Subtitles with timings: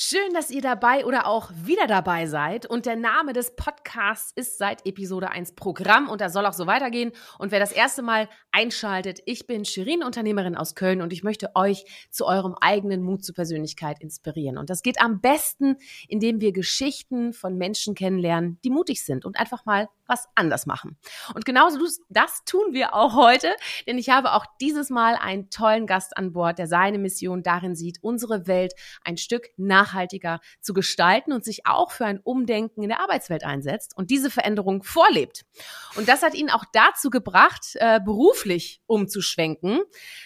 [0.00, 2.66] Schön, dass ihr dabei oder auch wieder dabei seid.
[2.66, 6.68] Und der Name des Podcasts ist seit Episode 1 Programm und das soll auch so
[6.68, 7.10] weitergehen.
[7.36, 11.50] Und wer das erste Mal einschaltet, ich bin Shirin, Unternehmerin aus Köln und ich möchte
[11.56, 14.56] euch zu eurem eigenen Mut zur Persönlichkeit inspirieren.
[14.56, 19.36] Und das geht am besten, indem wir Geschichten von Menschen kennenlernen, die mutig sind und
[19.36, 20.98] einfach mal was anders machen.
[21.34, 23.54] Und genauso das tun wir auch heute,
[23.86, 27.74] denn ich habe auch dieses Mal einen tollen Gast an Bord, der seine Mission darin
[27.74, 28.72] sieht, unsere Welt
[29.04, 33.96] ein Stück nachhaltiger zu gestalten und sich auch für ein Umdenken in der Arbeitswelt einsetzt
[33.96, 35.44] und diese Veränderung vorlebt.
[35.96, 39.80] Und das hat ihn auch dazu gebracht, äh, beruflich umzuschwenken.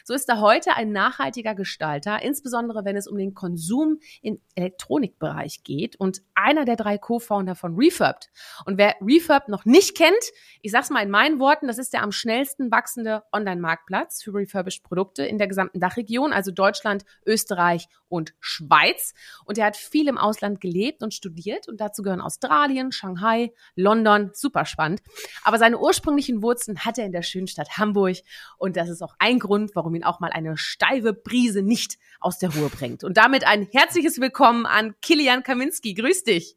[0.04, 5.62] So ist er heute ein nachhaltiger Gestalter, insbesondere wenn es um den Konsum im Elektronikbereich
[5.64, 8.30] geht und einer der drei Co-Founder von Refurbed.
[8.64, 10.22] Und wer Refurbed noch nicht kennt,
[10.60, 14.84] ich sag's mal in meinen Worten, das ist der am schnellsten wachsende Online-Marktplatz für refurbished
[14.84, 19.14] Produkte in der gesamten Dachregion, also Deutschland, Österreich und Schweiz.
[19.44, 24.30] Und er hat viel im Ausland gelebt und studiert und dazu gehören Australien, Shanghai, London,
[24.34, 25.02] super spannend.
[25.42, 28.18] Aber seine ursprünglichen Wurzeln hat er in der schönen Stadt Hamburg
[28.58, 32.38] und das ist auch ein Grund, warum ihn auch mal eine steife Brise nicht aus
[32.38, 33.02] der Ruhe bringt.
[33.02, 35.94] Und damit ein herzliches Willkommen an Kilian Kaminski.
[35.94, 36.56] Grüß dich.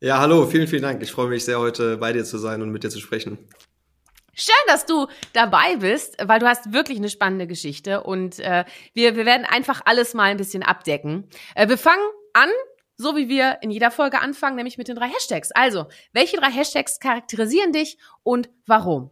[0.00, 1.02] Ja, hallo, vielen, vielen Dank.
[1.02, 3.36] Ich freue mich sehr, heute bei dir zu sein und mit dir zu sprechen.
[4.32, 9.16] Schön, dass du dabei bist, weil du hast wirklich eine spannende Geschichte und äh, wir,
[9.16, 11.28] wir werden einfach alles mal ein bisschen abdecken.
[11.56, 12.48] Äh, wir fangen an,
[12.96, 15.50] so wie wir in jeder Folge anfangen, nämlich mit den drei Hashtags.
[15.50, 19.10] Also, welche drei Hashtags charakterisieren dich und warum?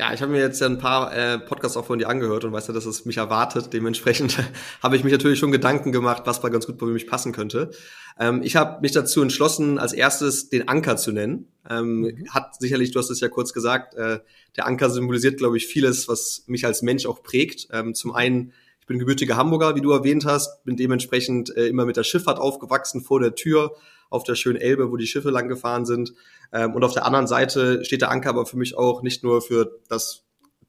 [0.00, 2.52] Ja, ich habe mir jetzt ja ein paar äh, Podcasts auch von dir angehört und
[2.52, 3.72] weiß ja, dass es mich erwartet.
[3.72, 4.38] Dementsprechend
[4.82, 7.72] habe ich mich natürlich schon Gedanken gemacht, was mal ganz gut bei mich passen könnte.
[8.16, 11.48] Ähm, ich habe mich dazu entschlossen, als erstes den Anker zu nennen.
[11.68, 12.30] Ähm, mhm.
[12.30, 14.20] Hat sicherlich, du hast es ja kurz gesagt, äh,
[14.56, 17.66] der Anker symbolisiert, glaube ich, vieles, was mich als Mensch auch prägt.
[17.72, 21.86] Ähm, zum einen, ich bin gebürtiger Hamburger, wie du erwähnt hast, bin dementsprechend äh, immer
[21.86, 23.74] mit der Schifffahrt aufgewachsen vor der Tür
[24.10, 26.12] auf der schönen Elbe, wo die Schiffe lang gefahren sind.
[26.52, 29.42] Ähm, und auf der anderen Seite steht der Anker aber für mich auch nicht nur
[29.42, 30.24] für das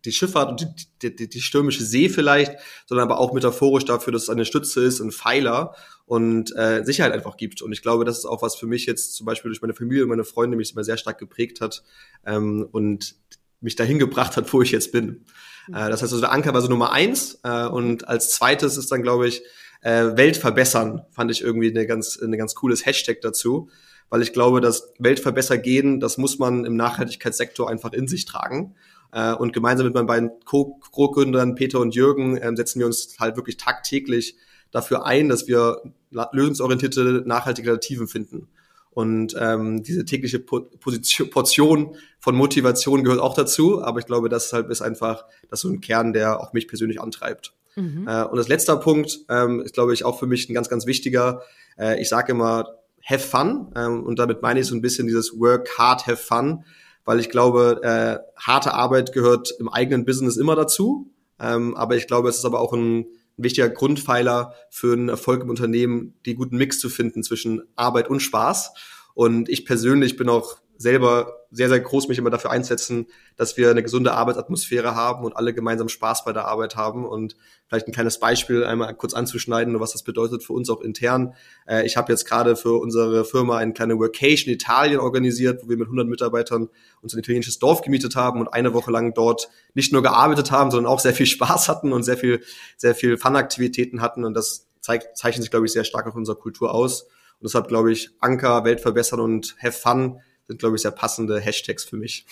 [0.06, 2.54] die Schifffahrt und die, die, die stürmische See vielleicht,
[2.86, 7.12] sondern aber auch metaphorisch dafür, dass es eine Stütze ist, ein Pfeiler und äh, Sicherheit
[7.12, 7.62] einfach gibt.
[7.62, 10.04] Und ich glaube, das ist auch was für mich jetzt zum Beispiel durch meine Familie
[10.04, 11.84] und meine Freunde mich immer sehr stark geprägt hat
[12.26, 13.16] ähm, und
[13.62, 15.26] mich dahin gebracht hat, wo ich jetzt bin.
[15.68, 18.92] Äh, das heißt also, der Anker war so Nummer eins äh, und als zweites ist
[18.92, 19.44] dann, glaube ich,
[19.82, 23.70] äh, Welt verbessern, fand ich irgendwie eine ganz, eine ganz cooles Hashtag dazu,
[24.10, 28.76] weil ich glaube, dass Weltverbesser gehen, das muss man im Nachhaltigkeitssektor einfach in sich tragen.
[29.12, 33.36] Äh, und gemeinsam mit meinen beiden Co-Gründern Peter und Jürgen äh, setzen wir uns halt
[33.36, 34.36] wirklich tagtäglich
[34.72, 38.50] dafür ein, dass wir lösungsorientierte, nachhaltige Alternativen finden.
[38.92, 43.82] Und ähm, diese tägliche Position, Portion von Motivation gehört auch dazu.
[43.84, 46.68] Aber ich glaube, das halt ist einfach das ist so ein Kern, der auch mich
[46.68, 47.54] persönlich antreibt.
[47.80, 48.08] Mhm.
[48.08, 50.86] Äh, und das letzte Punkt ähm, ist, glaube ich, auch für mich ein ganz, ganz
[50.86, 51.42] wichtiger.
[51.78, 53.72] Äh, ich sage immer, have fun.
[53.76, 56.64] Ähm, und damit meine ich so ein bisschen dieses Work hard, have fun.
[57.06, 61.12] Weil ich glaube, äh, harte Arbeit gehört im eigenen Business immer dazu.
[61.40, 63.06] Ähm, aber ich glaube, es ist aber auch ein, ein
[63.38, 68.20] wichtiger Grundpfeiler für einen Erfolg im Unternehmen, die guten Mix zu finden zwischen Arbeit und
[68.20, 68.74] Spaß.
[69.16, 73.70] Und ich persönlich bin auch selber sehr, sehr groß mich immer dafür einsetzen, dass wir
[73.70, 77.06] eine gesunde Arbeitsatmosphäre haben und alle gemeinsam Spaß bei der Arbeit haben.
[77.06, 77.36] Und
[77.68, 81.34] vielleicht ein kleines Beispiel einmal kurz anzuschneiden, was das bedeutet für uns auch intern.
[81.68, 85.76] Äh, ich habe jetzt gerade für unsere Firma eine kleine Workation Italien organisiert, wo wir
[85.76, 86.70] mit 100 Mitarbeitern
[87.02, 90.72] uns ein italienisches Dorf gemietet haben und eine Woche lang dort nicht nur gearbeitet haben,
[90.72, 92.42] sondern auch sehr viel Spaß hatten und sehr viel,
[92.78, 94.24] sehr viel Fun-Aktivitäten hatten.
[94.24, 97.04] Und das zeigt, zeichnet sich, glaube ich, sehr stark auf unserer Kultur aus.
[97.04, 101.40] Und deshalb glaube ich, Anker, Welt verbessern und have fun sind, glaube ich, sehr passende
[101.40, 102.26] Hashtags für mich.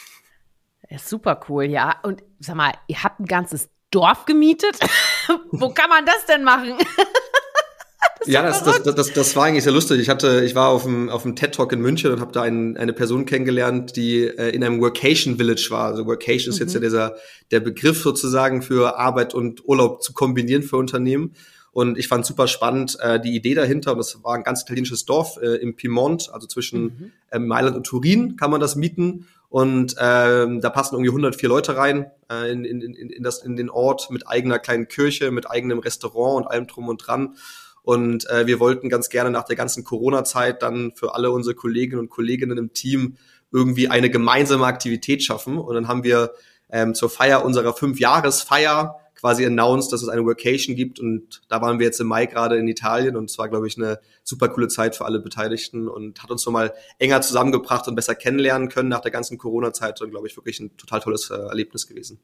[0.89, 1.95] Ja, super cool, ja.
[2.03, 4.77] Und sag mal, ihr habt ein ganzes Dorf gemietet?
[5.51, 6.73] Wo kann man das denn machen?
[8.19, 9.99] das ja, das, das, das, das war eigentlich sehr lustig.
[9.99, 12.41] Ich hatte, ich war auf dem, auf dem TED Talk in München und habe da
[12.41, 15.85] ein, eine Person kennengelernt, die äh, in einem Workation Village war.
[15.85, 16.85] Also Workation ist jetzt ja mhm.
[16.85, 17.15] dieser
[17.51, 21.35] der Begriff sozusagen für Arbeit und Urlaub zu kombinieren für Unternehmen.
[21.77, 23.91] Und ich fand super spannend äh, die Idee dahinter.
[23.91, 27.11] Und das war ein ganz italienisches Dorf äh, im Piemont, also zwischen mhm.
[27.29, 29.27] äh, Mailand und Turin kann man das mieten.
[29.47, 33.55] Und ähm, da passen irgendwie 104 Leute rein äh, in, in, in, in, das, in
[33.55, 37.35] den Ort mit eigener kleinen Kirche, mit eigenem Restaurant und allem drum und dran.
[37.83, 41.99] Und äh, wir wollten ganz gerne nach der ganzen Corona-Zeit dann für alle unsere Kolleginnen
[41.99, 43.17] und Kolleginnen im Team
[43.51, 45.59] irgendwie eine gemeinsame Aktivität schaffen.
[45.59, 46.31] Und dann haben wir
[46.71, 50.99] ähm, zur Feier unserer Fünf-Jahres-Feier quasi announced, dass es eine Workation gibt.
[50.99, 53.15] Und da waren wir jetzt im Mai gerade in Italien.
[53.15, 56.45] Und es war, glaube ich, eine super coole Zeit für alle Beteiligten und hat uns
[56.45, 60.01] nochmal enger zusammengebracht und besser kennenlernen können nach der ganzen Corona-Zeit.
[60.01, 62.19] Und, glaube ich, wirklich ein total tolles äh, Erlebnis gewesen.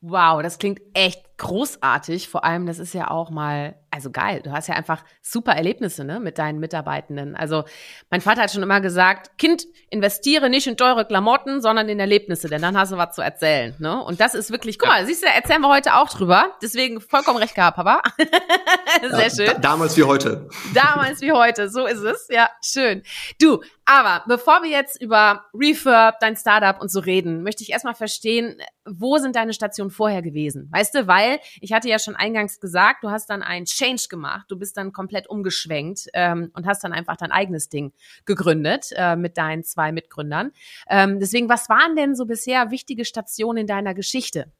[0.00, 2.28] Wow, das klingt echt großartig.
[2.30, 4.40] Vor allem, das ist ja auch mal, also geil.
[4.42, 7.36] Du hast ja einfach super Erlebnisse ne, mit deinen Mitarbeitenden.
[7.36, 7.64] Also
[8.08, 12.48] mein Vater hat schon immer gesagt, Kind, investiere nicht in teure Klamotten, sondern in Erlebnisse,
[12.48, 13.74] denn dann hast du was zu erzählen.
[13.78, 14.02] Ne?
[14.02, 14.94] Und das ist wirklich, guck ja.
[14.94, 16.50] mal, siehst du, erzählen wir heute auch drüber.
[16.62, 18.02] Deswegen vollkommen recht gehabt, Papa.
[19.10, 19.60] Sehr ja, schön.
[19.60, 20.48] damals wie heute.
[20.72, 22.28] Damals wie heute, so ist es.
[22.30, 23.02] Ja, schön.
[23.38, 27.94] Du, aber bevor wir jetzt über Refurb, dein Startup und so reden, möchte ich erstmal
[27.94, 28.56] verstehen,
[28.86, 30.70] wo sind deine Stationen vorher gewesen?
[30.72, 34.46] Weißt du, weil ich hatte ja schon eingangs gesagt, du hast dann einen Change gemacht,
[34.48, 37.92] du bist dann komplett umgeschwenkt ähm, und hast dann einfach dein eigenes Ding
[38.24, 40.52] gegründet äh, mit deinen zwei Mitgründern.
[40.88, 44.52] Ähm, deswegen, was waren denn so bisher wichtige Stationen in deiner Geschichte,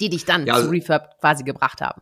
[0.00, 2.00] die dich dann ja, also, zu Refurb quasi gebracht haben?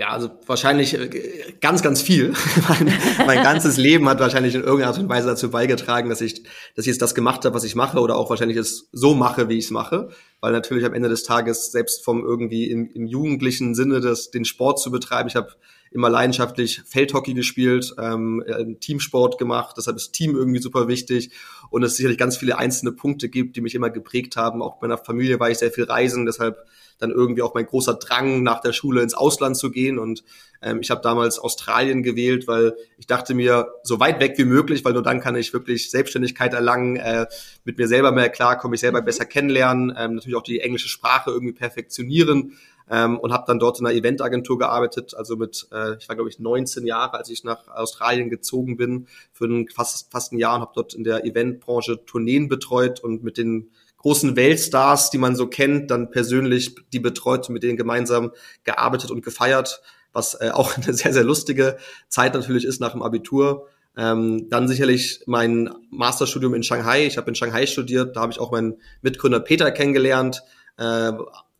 [0.00, 2.32] Ja, also wahrscheinlich äh, ganz, ganz viel.
[2.68, 2.92] mein,
[3.26, 6.42] mein ganzes Leben hat wahrscheinlich in irgendeiner Art und Weise dazu beigetragen, dass ich,
[6.74, 9.50] dass ich jetzt das gemacht habe, was ich mache, oder auch wahrscheinlich es so mache,
[9.50, 10.08] wie ich es mache.
[10.40, 14.44] Weil natürlich am Ende des Tages selbst vom irgendwie im, im jugendlichen Sinne das, den
[14.44, 15.54] Sport zu betreiben, ich habe
[15.90, 21.32] immer leidenschaftlich Feldhockey gespielt, ähm, äh, Teamsport gemacht, deshalb ist Team irgendwie super wichtig
[21.68, 24.62] und es sicherlich ganz viele einzelne Punkte gibt, die mich immer geprägt haben.
[24.62, 26.64] Auch bei meiner Familie war ich sehr viel reisen, deshalb
[27.00, 29.98] dann irgendwie auch mein großer Drang nach der Schule ins Ausland zu gehen.
[29.98, 30.22] Und
[30.62, 34.84] ähm, ich habe damals Australien gewählt, weil ich dachte mir, so weit weg wie möglich,
[34.84, 37.26] weil nur dann kann ich wirklich Selbstständigkeit erlangen, äh,
[37.64, 39.06] mit mir selber mehr klarkommen, mich selber mhm.
[39.06, 42.56] besser kennenlernen, ähm, natürlich auch die englische Sprache irgendwie perfektionieren.
[42.92, 46.28] Ähm, und habe dann dort in einer Eventagentur gearbeitet, also mit, äh, ich war glaube
[46.28, 50.56] ich 19 Jahre, als ich nach Australien gezogen bin, für ein, fast, fast ein Jahr
[50.56, 55.36] und habe dort in der Eventbranche Tourneen betreut und mit den großen Weltstars, die man
[55.36, 58.32] so kennt, dann persönlich die betreut mit denen gemeinsam
[58.64, 61.76] gearbeitet und gefeiert, was äh, auch eine sehr, sehr lustige
[62.08, 63.68] Zeit natürlich ist nach dem Abitur.
[63.96, 67.06] Ähm, dann sicherlich mein Masterstudium in Shanghai.
[67.06, 70.42] Ich habe in Shanghai studiert, da habe ich auch meinen Mitgründer Peter kennengelernt.
[70.78, 71.12] Äh,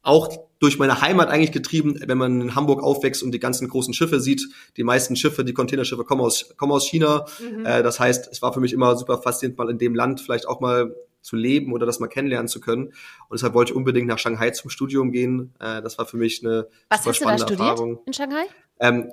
[0.02, 0.28] auch
[0.60, 4.20] durch meine Heimat eigentlich getrieben, wenn man in Hamburg aufwächst und die ganzen großen Schiffe
[4.20, 4.46] sieht.
[4.76, 7.26] Die meisten Schiffe, die Containerschiffe kommen aus, kommen aus China.
[7.40, 7.66] Mhm.
[7.66, 10.46] Äh, das heißt, es war für mich immer super faszinierend, mal in dem Land vielleicht
[10.46, 12.86] auch mal zu leben oder das mal kennenlernen zu können.
[12.86, 15.54] Und deshalb wollte ich unbedingt nach Shanghai zum Studium gehen.
[15.58, 17.98] Äh, das war für mich eine Was super spannende hast du da Erfahrung.
[18.06, 18.44] in Shanghai?
[18.80, 19.10] Ähm,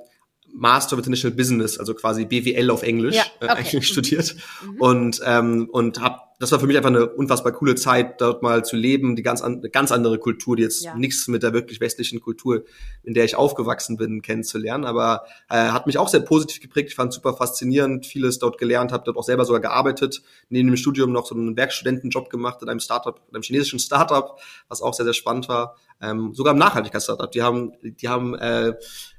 [0.52, 3.46] Master of International Business, also quasi BWL auf Englisch, ja, äh, okay.
[3.46, 3.82] äh, eigentlich mhm.
[3.82, 4.36] studiert.
[4.64, 4.80] Mhm.
[4.80, 8.64] Und, ähm, und habe das war für mich einfach eine unfassbar coole Zeit, dort mal
[8.64, 10.94] zu leben, die ganz, an, ganz andere Kultur, die jetzt ja.
[10.94, 12.64] nichts mit der wirklich westlichen Kultur,
[13.02, 14.84] in der ich aufgewachsen bin, kennenzulernen.
[14.84, 16.90] Aber äh, hat mich auch sehr positiv geprägt.
[16.90, 20.76] Ich fand super faszinierend, vieles dort gelernt, habe dort auch selber sogar gearbeitet, neben dem
[20.76, 24.94] Studium noch so einen Werkstudentenjob gemacht in einem Startup, in einem chinesischen Startup, was auch
[24.94, 25.76] sehr, sehr spannend war.
[26.00, 27.32] Ähm, sogar im Nachhaltigkeitsstartup.
[27.32, 28.74] Die haben, die haben äh,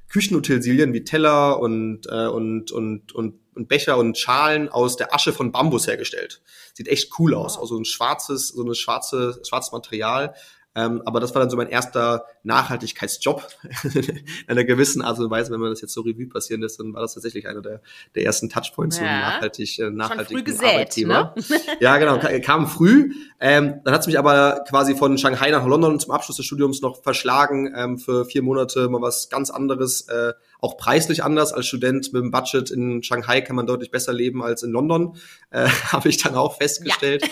[0.10, 5.34] Küchenutensilien wie Teller und, äh, und, und, und, und Becher und Schalen aus der Asche
[5.34, 6.42] von Bambus hergestellt.
[6.74, 7.60] Sieht echt cool aus.
[7.60, 10.34] Also ein schwarzes, so eine schwarze, schwarzes Material.
[10.80, 13.46] Ähm, aber das war dann so mein erster Nachhaltigkeitsjob
[13.84, 15.52] in einer gewissen Art und Weise.
[15.52, 17.82] Wenn man das jetzt so Revue passieren lässt, dann war das tatsächlich einer der,
[18.16, 19.04] der ersten Touchpoints ja.
[19.04, 21.34] so nachhaltig, äh, nachhaltigen gesät, Arbeitgeber.
[21.36, 21.60] Ne?
[21.82, 23.14] ja, genau, kam früh.
[23.42, 26.82] Ähm, dann hat es mich aber quasi von Shanghai nach London zum Abschluss des Studiums
[26.82, 31.68] noch verschlagen ähm, für vier Monate mal was ganz anderes, äh, auch preislich anders als
[31.68, 35.16] Student mit dem Budget in Shanghai kann man deutlich besser leben als in London,
[35.52, 37.30] äh, habe ich dann auch festgestellt.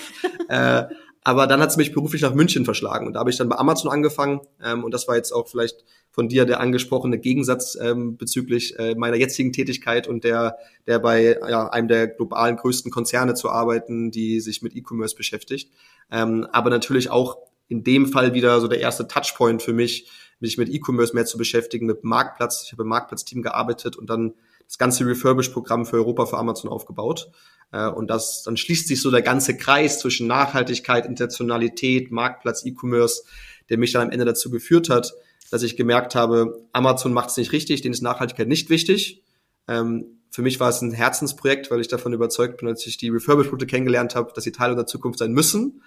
[0.50, 0.80] Ja.
[0.82, 0.88] äh,
[1.28, 3.58] aber dann hat es mich beruflich nach München verschlagen und da habe ich dann bei
[3.58, 8.16] Amazon angefangen ähm, und das war jetzt auch vielleicht von dir der angesprochene Gegensatz ähm,
[8.16, 10.56] bezüglich äh, meiner jetzigen Tätigkeit und der,
[10.88, 15.70] der bei ja, einem der globalen größten Konzerne zu arbeiten, die sich mit E-Commerce beschäftigt.
[16.10, 20.58] Ähm, aber natürlich auch in dem Fall wieder so der erste Touchpoint für mich, mich
[20.58, 22.64] mit E-Commerce mehr zu beschäftigen, mit Marktplatz.
[22.64, 24.34] Ich habe im Marktplatzteam gearbeitet und dann
[24.66, 27.30] das ganze Refurbish-Programm für Europa für Amazon aufgebaut.
[27.72, 33.24] Äh, und das, dann schließt sich so der ganze Kreis zwischen Nachhaltigkeit, Internationalität, Marktplatz, E-Commerce,
[33.70, 35.14] der mich dann am Ende dazu geführt hat,
[35.52, 39.24] dass ich gemerkt habe, Amazon macht es nicht richtig, denen ist Nachhaltigkeit nicht wichtig.
[39.68, 43.10] Ähm, für mich war es ein Herzensprojekt, weil ich davon überzeugt bin, als ich die
[43.10, 45.82] Refurbish-Produkte kennengelernt habe, dass sie Teil unserer Zukunft sein müssen.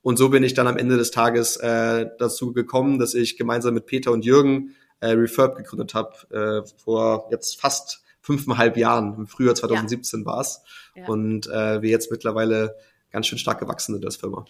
[0.00, 3.74] Und so bin ich dann am Ende des Tages äh, dazu gekommen, dass ich gemeinsam
[3.74, 9.14] mit Peter und Jürgen äh, Refurb gegründet habe, äh, vor jetzt fast fünfeinhalb Jahren.
[9.16, 10.26] Im Frühjahr 2017 ja.
[10.26, 10.62] war es.
[10.94, 11.06] Ja.
[11.06, 12.74] Und äh, wir jetzt mittlerweile
[13.10, 14.46] ganz schön stark gewachsen sind als Firma.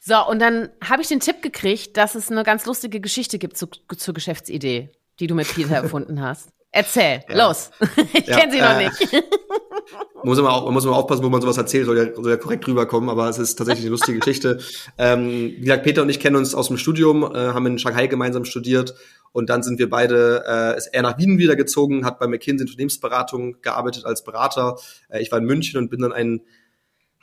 [0.00, 3.56] So, und dann habe ich den Tipp gekriegt, dass es eine ganz lustige Geschichte gibt
[3.56, 4.90] zu, zur Geschäftsidee,
[5.20, 6.48] die du mit Peter erfunden hast.
[6.74, 7.46] Erzähl, ja.
[7.46, 7.70] los.
[8.14, 9.24] ich ja, kenne sie noch äh, nicht.
[10.24, 12.38] muss immer auch, man muss immer aufpassen, wo man sowas erzählt, soll ja, soll ja
[12.38, 14.58] korrekt rüberkommen, aber es ist tatsächlich eine lustige Geschichte.
[14.98, 18.06] Ähm, wie gesagt, Peter und ich kennen uns aus dem Studium, äh, haben in Shanghai
[18.06, 18.94] gemeinsam studiert
[19.32, 22.66] und dann sind wir beide, äh, ist er nach Wien wieder gezogen, hat bei McKinsey
[22.66, 24.76] Unternehmensberatung gearbeitet als Berater.
[25.08, 26.42] Äh, ich war in München und bin dann ein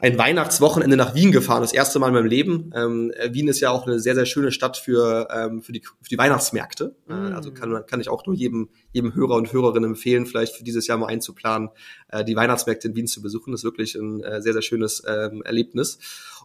[0.01, 2.71] ein Weihnachtswochenende nach Wien gefahren, das erste Mal in meinem Leben.
[2.73, 5.81] Ähm, äh, Wien ist ja auch eine sehr, sehr schöne Stadt für, ähm, für, die,
[5.81, 6.95] für die Weihnachtsmärkte.
[7.09, 7.33] Äh, mm.
[7.33, 10.87] also kann, kann ich auch nur jedem, jedem Hörer und Hörerin empfehlen, vielleicht für dieses
[10.87, 11.69] Jahr mal einzuplanen,
[12.07, 13.51] äh, die Weihnachtsmärkte in Wien zu besuchen.
[13.51, 15.99] Das ist wirklich ein äh, sehr, sehr schönes ähm, Erlebnis.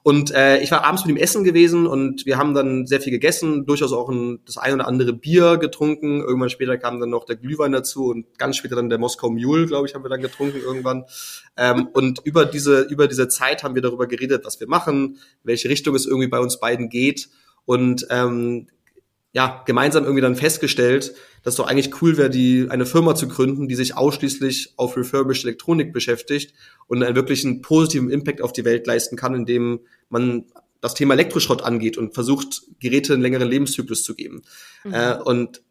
[0.04, 3.11] Und äh, ich war abends mit ihm essen gewesen und wir haben dann sehr viel
[3.11, 6.20] gegessen, durchaus auch ein, das ein oder andere Bier getrunken.
[6.20, 9.64] Irgendwann später kam dann noch der Glühwein dazu und ganz später dann der Moskau Mule,
[9.64, 11.06] glaube ich, haben wir dann getrunken irgendwann.
[11.56, 15.70] Ähm, und über diese, über diese Zeit haben wir darüber geredet, was wir machen, welche
[15.70, 17.30] Richtung es irgendwie bei uns beiden geht.
[17.64, 18.66] Und ähm,
[19.35, 21.12] ja, gemeinsam irgendwie dann festgestellt,
[21.43, 25.45] dass doch eigentlich cool wäre, die eine Firma zu gründen, die sich ausschließlich auf refurbished
[25.45, 26.55] Elektronik beschäftigt
[26.87, 30.45] und einen wirklichen positiven Impact auf die Welt leisten kann, indem man
[30.81, 34.43] das Thema Elektroschrott angeht und versucht, Geräte einen längeren Lebenszyklus zu geben.
[34.85, 34.95] Mhm.
[34.95, 35.62] Äh, und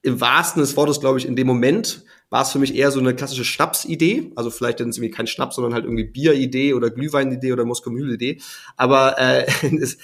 [0.00, 3.00] im wahrsten des Wortes, glaube ich, in dem Moment war es für mich eher so
[3.00, 4.32] eine klassische Schnapsidee.
[4.36, 8.40] Also vielleicht dann irgendwie kein Schnaps, sondern halt irgendwie Bieridee oder Glühweinidee oder Moskau-Mühl-Idee.
[8.76, 9.46] Aber äh,
[9.80, 9.98] es,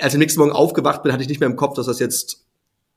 [0.00, 2.44] als ich nächsten Morgen aufgewacht bin, hatte ich nicht mehr im Kopf, dass das jetzt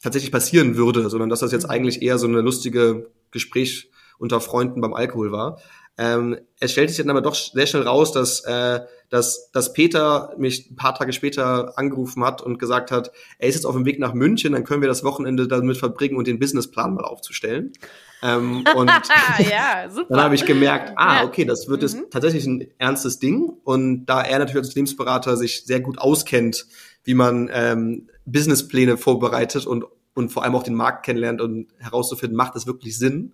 [0.01, 1.71] tatsächlich passieren würde, sondern dass das jetzt mhm.
[1.71, 3.89] eigentlich eher so eine lustige Gespräch
[4.19, 5.59] unter Freunden beim Alkohol war.
[5.99, 10.33] Ähm, es stellte sich dann aber doch sehr schnell raus, dass, äh, dass, dass Peter
[10.37, 13.85] mich ein paar Tage später angerufen hat und gesagt hat, er ist jetzt auf dem
[13.85, 17.73] Weg nach München, dann können wir das Wochenende damit verbringen und den Businessplan mal aufzustellen.
[18.23, 18.89] Ähm, und
[19.39, 22.05] ja, dann habe ich gemerkt, ah, okay, das wird jetzt mhm.
[22.09, 23.49] tatsächlich ein ernstes Ding.
[23.63, 26.65] Und da er natürlich als Unternehmensberater sich sehr gut auskennt,
[27.03, 32.35] wie man ähm, Businesspläne vorbereitet und, und vor allem auch den Markt kennenlernt und herauszufinden,
[32.35, 33.33] macht das wirklich Sinn,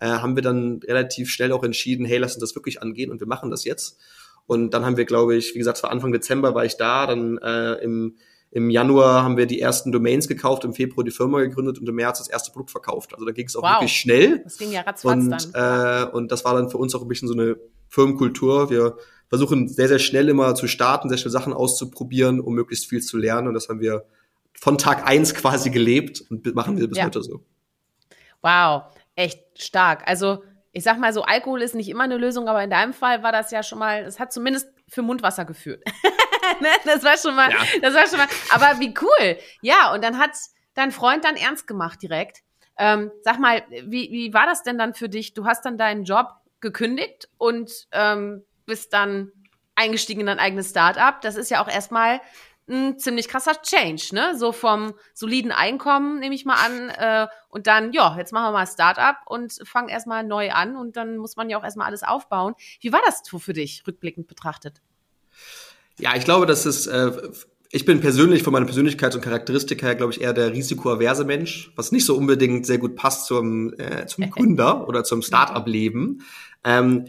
[0.00, 3.20] äh, haben wir dann relativ schnell auch entschieden, hey, lass uns das wirklich angehen und
[3.20, 3.98] wir machen das jetzt.
[4.46, 7.06] Und dann haben wir, glaube ich, wie gesagt, es war Anfang Dezember war ich da,
[7.06, 8.16] dann äh, im,
[8.52, 11.94] im Januar haben wir die ersten Domains gekauft, im Februar die Firma gegründet und im
[11.94, 13.12] März das erste Produkt verkauft.
[13.14, 13.72] Also da ging es auch wow.
[13.72, 14.40] wirklich schnell.
[14.44, 16.08] Das ging ja ratzfatz und, dann.
[16.08, 17.56] Äh, und das war dann für uns auch ein bisschen so eine
[17.88, 18.70] Firmenkultur.
[18.70, 18.96] Wir
[19.28, 23.16] versuchen sehr, sehr schnell immer zu starten, sehr schnell Sachen auszuprobieren, um möglichst viel zu
[23.16, 23.48] lernen.
[23.48, 24.04] Und das haben wir
[24.52, 27.06] von Tag eins quasi gelebt und machen wir bis ja.
[27.06, 27.42] heute so.
[28.42, 28.82] Wow
[29.16, 30.06] echt stark.
[30.06, 30.42] Also
[30.72, 33.32] ich sag mal so, Alkohol ist nicht immer eine Lösung, aber in deinem Fall war
[33.32, 35.82] das ja schon mal, es hat zumindest für Mundwasser geführt.
[36.60, 36.68] ne?
[36.84, 37.58] Das war schon mal, ja.
[37.80, 39.38] das war schon mal, aber wie cool.
[39.62, 40.32] Ja, und dann hat
[40.74, 42.42] dein Freund dann ernst gemacht direkt.
[42.78, 45.34] Ähm, sag mal, wie, wie war das denn dann für dich?
[45.34, 46.28] Du hast dann deinen Job
[46.60, 49.32] gekündigt und ähm, bist dann
[49.74, 51.20] eingestiegen in dein eigenes Startup.
[51.22, 52.20] Das ist ja auch erstmal
[52.68, 54.38] ein ziemlich krasser Change, ne?
[54.38, 58.52] So vom soliden Einkommen, nehme ich mal an, äh, und dann, ja, jetzt machen wir
[58.52, 62.02] mal Startup und fangen erstmal neu an und dann muss man ja auch erstmal alles
[62.02, 62.54] aufbauen.
[62.80, 64.80] Wie war das für dich, rückblickend betrachtet?
[65.98, 67.12] Ja, ich glaube, das ist, äh,
[67.70, 71.72] ich bin persönlich von meiner Persönlichkeit und Charakteristik her, glaube ich, eher der risikoaverse Mensch,
[71.74, 76.22] was nicht so unbedingt sehr gut passt zum, äh, zum Gründer oder zum Startup-Leben.
[76.64, 77.06] Ähm,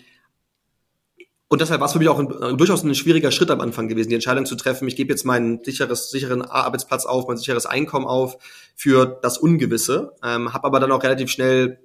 [1.54, 3.88] und deshalb war es für mich auch ein, äh, durchaus ein schwieriger Schritt am Anfang
[3.88, 7.68] gewesen, die Entscheidung zu treffen, ich gebe jetzt meinen sicheres, sicheren Arbeitsplatz auf, mein sicheres
[7.68, 8.40] Einkommen auf
[8.76, 10.16] für das Ungewisse.
[10.24, 11.78] Ähm, habe aber dann auch relativ schnell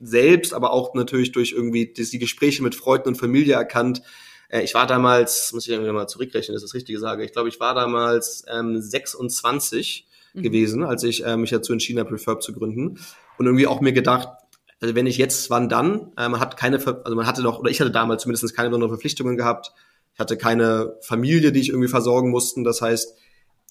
[0.00, 4.00] selbst, aber auch natürlich durch irgendwie die, die Gespräche mit Freunden und Familie erkannt,
[4.48, 7.32] äh, ich war damals, muss ich irgendwie mal zurückrechnen, dass ich das Richtige sage, ich
[7.32, 10.42] glaube, ich war damals ähm, 26 mhm.
[10.42, 12.98] gewesen, als ich äh, mich dazu entschieden habe, Prefab zu gründen.
[13.36, 14.28] Und irgendwie auch mir gedacht,
[14.80, 16.12] also wenn ich jetzt, wann dann?
[16.16, 18.90] Äh, man hat keine, also man hatte noch, oder ich hatte damals zumindest keine besonderen
[18.90, 19.72] Verpflichtungen gehabt.
[20.14, 22.64] Ich hatte keine Familie, die ich irgendwie versorgen mussten.
[22.64, 23.16] Das heißt,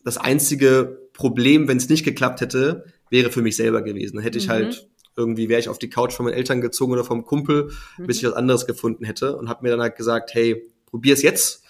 [0.03, 4.17] das einzige Problem, wenn es nicht geklappt hätte, wäre für mich selber gewesen.
[4.17, 4.51] Dann hätte ich mhm.
[4.51, 8.07] halt irgendwie, wäre ich auf die Couch von meinen Eltern gezogen oder vom Kumpel, mhm.
[8.07, 11.63] bis ich was anderes gefunden hätte und habe mir dann halt gesagt, hey, probier's jetzt.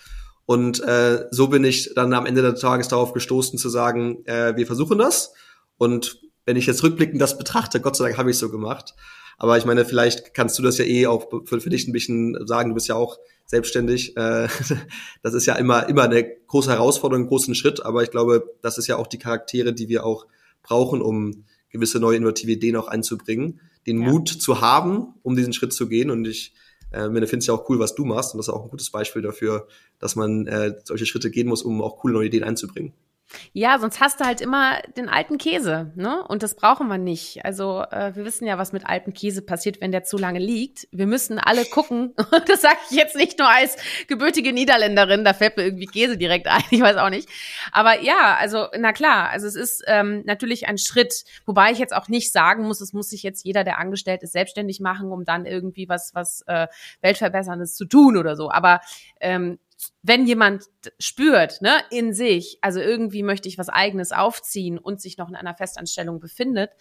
[0.46, 4.56] Und äh, so bin ich dann am Ende des Tages darauf gestoßen zu sagen, äh,
[4.56, 5.34] wir versuchen das.
[5.78, 8.94] Und wenn ich jetzt rückblickend das betrachte, Gott sei Dank habe ich so gemacht.
[9.38, 12.48] Aber ich meine, vielleicht kannst du das ja eh auch für, für dich ein bisschen
[12.48, 12.70] sagen.
[12.70, 14.16] Du bist ja auch selbstständig.
[14.18, 14.48] Äh,
[15.24, 17.86] das ist ja immer, immer eine große Herausforderung, einen großen Schritt.
[17.86, 20.26] Aber ich glaube, das ist ja auch die Charaktere, die wir auch
[20.64, 23.60] brauchen, um gewisse neue innovative Ideen auch einzubringen.
[23.86, 24.10] Den ja.
[24.10, 26.10] Mut zu haben, um diesen Schritt zu gehen.
[26.10, 26.54] Und ich
[26.92, 28.34] äh, finde es ja auch cool, was du machst.
[28.34, 29.68] Und das ist auch ein gutes Beispiel dafür,
[30.00, 32.94] dass man äh, solche Schritte gehen muss, um auch coole neue Ideen einzubringen.
[33.54, 36.24] Ja, sonst hast du halt immer den alten Käse, ne?
[36.28, 37.44] Und das brauchen wir nicht.
[37.44, 40.88] Also äh, wir wissen ja, was mit altem Käse passiert, wenn der zu lange liegt.
[40.92, 42.14] Wir müssen alle gucken.
[42.32, 43.78] Und das sage ich jetzt nicht nur als
[44.08, 47.28] gebürtige Niederländerin, da fällt mir irgendwie Käse direkt ein, ich weiß auch nicht.
[47.72, 51.96] Aber ja, also na klar, also es ist ähm, natürlich ein Schritt, wobei ich jetzt
[51.96, 55.26] auch nicht sagen muss, es muss sich jetzt jeder, der angestellt ist, selbstständig machen, um
[55.26, 56.68] dann irgendwie was, was äh,
[57.02, 58.52] Weltverbesserndes zu tun oder so.
[58.52, 58.82] Aber
[59.20, 59.60] ähm,
[60.02, 60.64] wenn jemand
[61.00, 65.36] spürt, ne, in sich, also irgendwie möchte ich was eigenes aufziehen und sich noch in
[65.36, 66.72] einer Festanstellung befindet,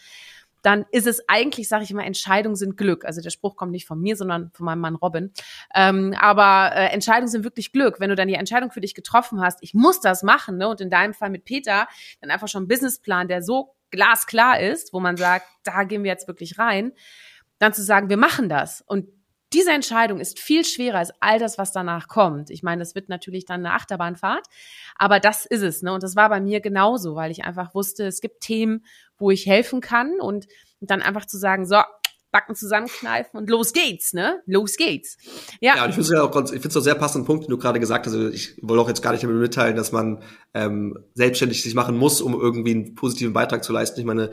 [0.65, 3.05] dann ist es eigentlich, sage ich immer, Entscheidungen sind Glück.
[3.05, 5.31] Also der Spruch kommt nicht von mir, sondern von meinem Mann Robin.
[5.75, 8.01] Ähm, aber äh, Entscheidungen sind wirklich Glück.
[8.01, 10.81] Wenn du dann die Entscheidung für dich getroffen hast, ich muss das machen, ne, und
[10.81, 11.87] in deinem Fall mit Peter,
[12.23, 16.11] dann einfach schon einen Businessplan, der so glasklar ist, wo man sagt, da gehen wir
[16.11, 16.93] jetzt wirklich rein,
[17.59, 18.81] dann zu sagen, wir machen das.
[18.81, 19.09] Und
[19.55, 22.51] diese Entscheidung ist viel schwerer als all das, was danach kommt.
[22.51, 24.47] Ich meine, das wird natürlich dann eine Achterbahnfahrt,
[24.97, 25.83] aber das ist es.
[25.83, 25.93] Ne?
[25.93, 28.85] Und das war bei mir genauso, weil ich einfach wusste, es gibt Themen,
[29.17, 30.47] wo ich helfen kann und
[30.81, 31.77] dann einfach zu sagen, so,
[32.35, 34.43] Backen zusammenkneifen und los geht's, ne?
[34.45, 35.17] Los geht's.
[35.61, 37.51] Ja, ja ich finde es ja auch ich finde es auch sehr passenden Punkt, den
[37.51, 38.13] du gerade gesagt hast.
[38.13, 40.21] Also ich wollte auch jetzt gar nicht damit mitteilen, dass man
[40.53, 44.01] ähm, selbstständig sich machen muss, um irgendwie einen positiven Beitrag zu leisten.
[44.01, 44.31] Ich meine,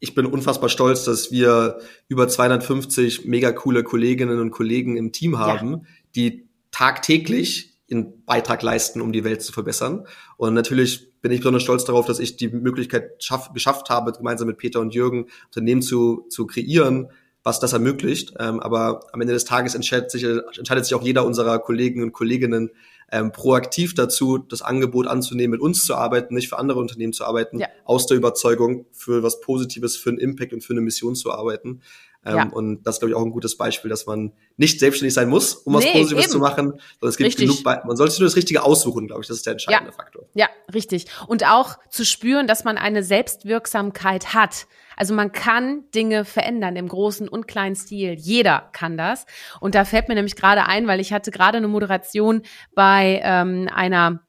[0.00, 5.38] ich bin unfassbar stolz, dass wir über 250 mega coole Kolleginnen und Kollegen im Team
[5.38, 5.80] haben, ja.
[6.14, 10.06] die tagtäglich einen Beitrag leisten, um die Welt zu verbessern.
[10.36, 14.48] Und natürlich bin ich besonders stolz darauf, dass ich die Möglichkeit schaff, geschafft habe, gemeinsam
[14.48, 17.10] mit Peter und Jürgen Unternehmen zu, zu kreieren,
[17.42, 18.34] was das ermöglicht.
[18.40, 22.12] Ähm, aber am Ende des Tages entscheidet sich, entscheidet sich auch jeder unserer Kollegen und
[22.12, 22.70] Kolleginnen
[23.10, 27.24] ähm, proaktiv dazu, das Angebot anzunehmen, mit uns zu arbeiten, nicht für andere Unternehmen zu
[27.24, 27.68] arbeiten, ja.
[27.84, 31.82] aus der Überzeugung, für was Positives, für einen Impact und für eine Mission zu arbeiten.
[32.24, 32.48] Ähm, ja.
[32.48, 35.54] Und das ist, glaube ich, auch ein gutes Beispiel, dass man nicht selbstständig sein muss,
[35.54, 36.32] um nee, was Positives eben.
[36.32, 36.66] zu machen,
[36.98, 37.48] sondern es gibt richtig.
[37.48, 39.96] genug, man sollte nur das Richtige aussuchen, glaube ich, das ist der entscheidende ja.
[39.96, 40.24] Faktor.
[40.34, 41.06] Ja, richtig.
[41.28, 44.66] Und auch zu spüren, dass man eine Selbstwirksamkeit hat.
[44.96, 48.14] Also man kann Dinge verändern im großen und kleinen Stil.
[48.14, 49.26] Jeder kann das.
[49.60, 52.42] Und da fällt mir nämlich gerade ein, weil ich hatte gerade eine Moderation
[52.74, 54.25] bei ähm, einer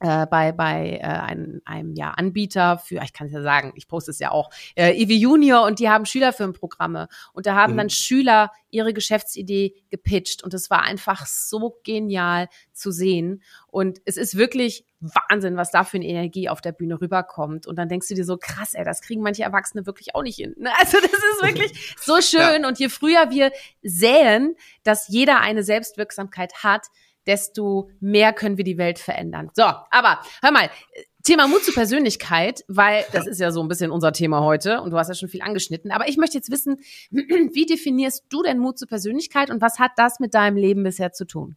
[0.00, 3.86] äh, bei bei äh, einem, einem ja Anbieter für, ich kann es ja sagen, ich
[3.86, 7.78] poste es ja auch, äh, Evi Junior und die haben Schülerfilmprogramme und da haben mhm.
[7.78, 14.16] dann Schüler ihre Geschäftsidee gepitcht und es war einfach so genial zu sehen und es
[14.16, 18.08] ist wirklich Wahnsinn, was da für eine Energie auf der Bühne rüberkommt und dann denkst
[18.08, 20.54] du dir so krass, ey, das kriegen manche Erwachsene wirklich auch nicht hin.
[20.58, 20.70] Ne?
[20.80, 22.68] Also das ist wirklich so schön ja.
[22.68, 23.52] und je früher wir
[23.82, 26.86] säen, dass jeder eine Selbstwirksamkeit hat,
[27.26, 29.50] desto mehr können wir die Welt verändern.
[29.54, 30.70] So, aber hör mal,
[31.22, 34.90] Thema Mut zur Persönlichkeit, weil das ist ja so ein bisschen unser Thema heute und
[34.90, 35.90] du hast ja schon viel angeschnitten.
[35.90, 36.78] Aber ich möchte jetzt wissen,
[37.10, 41.12] wie definierst du denn Mut zur Persönlichkeit und was hat das mit deinem Leben bisher
[41.12, 41.56] zu tun?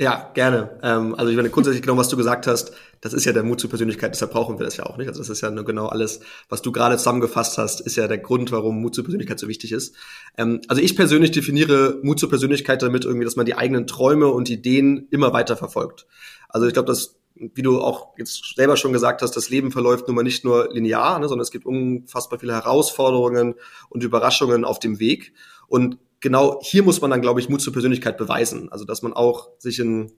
[0.00, 0.78] Ja, gerne.
[0.84, 3.58] Ähm, also ich meine, grundsätzlich genau, was du gesagt hast, das ist ja der Mut
[3.58, 5.08] zur Persönlichkeit, deshalb brauchen wir das ja auch nicht.
[5.08, 8.18] Also das ist ja nur genau alles, was du gerade zusammengefasst hast, ist ja der
[8.18, 9.96] Grund, warum Mut zur Persönlichkeit so wichtig ist.
[10.36, 14.28] Ähm, also ich persönlich definiere Mut zur Persönlichkeit damit irgendwie, dass man die eigenen Träume
[14.28, 16.06] und Ideen immer weiter verfolgt.
[16.48, 20.08] Also ich glaube, dass wie du auch jetzt selber schon gesagt hast, das Leben verläuft
[20.08, 23.54] nun mal nicht nur linear, ne, sondern es gibt unfassbar viele Herausforderungen
[23.90, 25.32] und Überraschungen auf dem Weg.
[25.68, 28.70] Und genau hier muss man dann, glaube ich, Mut zur Persönlichkeit beweisen.
[28.70, 30.12] Also, dass man auch sich in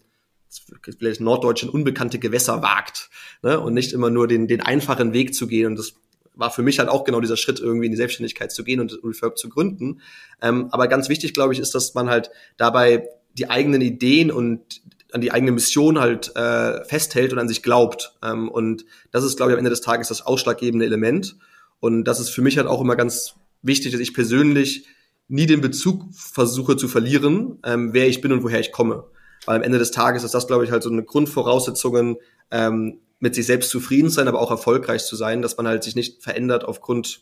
[0.98, 3.08] vielleicht norddeutschen unbekannte Gewässer wagt
[3.42, 3.60] ne?
[3.60, 5.66] und nicht immer nur den, den einfachen Weg zu gehen.
[5.66, 5.94] Und das
[6.34, 8.98] war für mich halt auch genau dieser Schritt, irgendwie in die Selbstständigkeit zu gehen und
[9.04, 10.00] Refurb zu gründen.
[10.42, 13.08] Ähm, aber ganz wichtig, glaube ich, ist, dass man halt dabei
[13.38, 14.82] die eigenen Ideen und
[15.12, 18.14] an die eigene Mission halt äh, festhält und an sich glaubt.
[18.22, 21.36] Ähm, und das ist, glaube ich, am Ende des Tages das ausschlaggebende Element.
[21.78, 24.86] Und das ist für mich halt auch immer ganz wichtig, dass ich persönlich
[25.30, 29.04] nie den Bezug versuche zu verlieren, ähm, wer ich bin und woher ich komme.
[29.46, 32.18] Weil am Ende des Tages ist das, glaube ich, halt so eine Grundvoraussetzung,
[32.50, 35.94] ähm, mit sich selbst zufrieden sein, aber auch erfolgreich zu sein, dass man halt sich
[35.94, 37.20] nicht verändert aufgrund,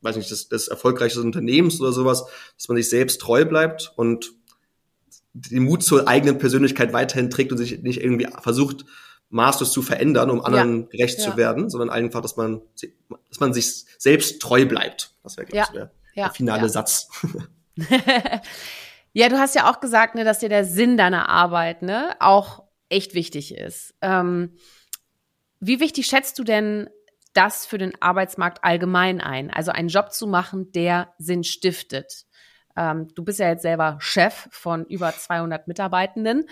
[0.00, 2.24] weiß nicht, des, des erfolgreichen Unternehmens oder sowas,
[2.56, 4.32] dass man sich selbst treu bleibt und
[5.34, 8.86] den Mut zur eigenen Persönlichkeit weiterhin trägt und sich nicht irgendwie versucht,
[9.28, 10.86] maßlos zu verändern, um anderen ja.
[10.88, 11.30] gerecht ja.
[11.30, 12.62] zu werden, sondern einfach, dass man,
[13.28, 15.12] dass man sich selbst treu bleibt.
[15.22, 15.80] Das wäre, glaube ich,
[16.16, 16.30] ja.
[16.30, 17.08] finale Satz.
[19.12, 22.64] ja, du hast ja auch gesagt, ne, dass dir der Sinn deiner Arbeit ne, auch
[22.88, 23.94] echt wichtig ist.
[24.00, 24.56] Ähm,
[25.60, 26.88] wie wichtig schätzt du denn
[27.32, 29.50] das für den Arbeitsmarkt allgemein ein?
[29.50, 32.24] Also einen Job zu machen, der Sinn stiftet.
[32.76, 36.46] Ähm, du bist ja jetzt selber Chef von über 200 Mitarbeitenden.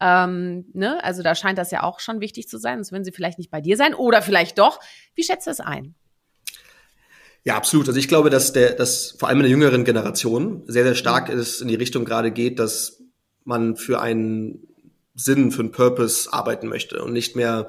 [0.00, 1.02] Ähm, ne?
[1.02, 3.50] Also da scheint das ja auch schon wichtig zu sein, sonst würden sie vielleicht nicht
[3.50, 4.80] bei dir sein oder vielleicht doch.
[5.14, 5.94] Wie schätzt du es ein?
[7.48, 7.88] Ja, absolut.
[7.88, 11.32] Also ich glaube, dass der, dass vor allem in der jüngeren Generation sehr, sehr stark
[11.32, 11.40] mhm.
[11.40, 13.02] ist in die Richtung gerade geht, dass
[13.44, 14.68] man für einen
[15.14, 17.68] Sinn, für einen Purpose arbeiten möchte und nicht mehr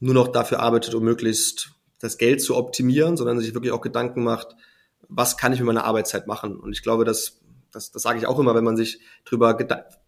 [0.00, 4.24] nur noch dafür arbeitet, um möglichst das Geld zu optimieren, sondern sich wirklich auch Gedanken
[4.24, 4.56] macht,
[5.10, 6.56] was kann ich mit meiner Arbeitszeit machen?
[6.56, 7.38] Und ich glaube, dass
[7.70, 9.58] das, das sage ich auch immer, wenn man sich drüber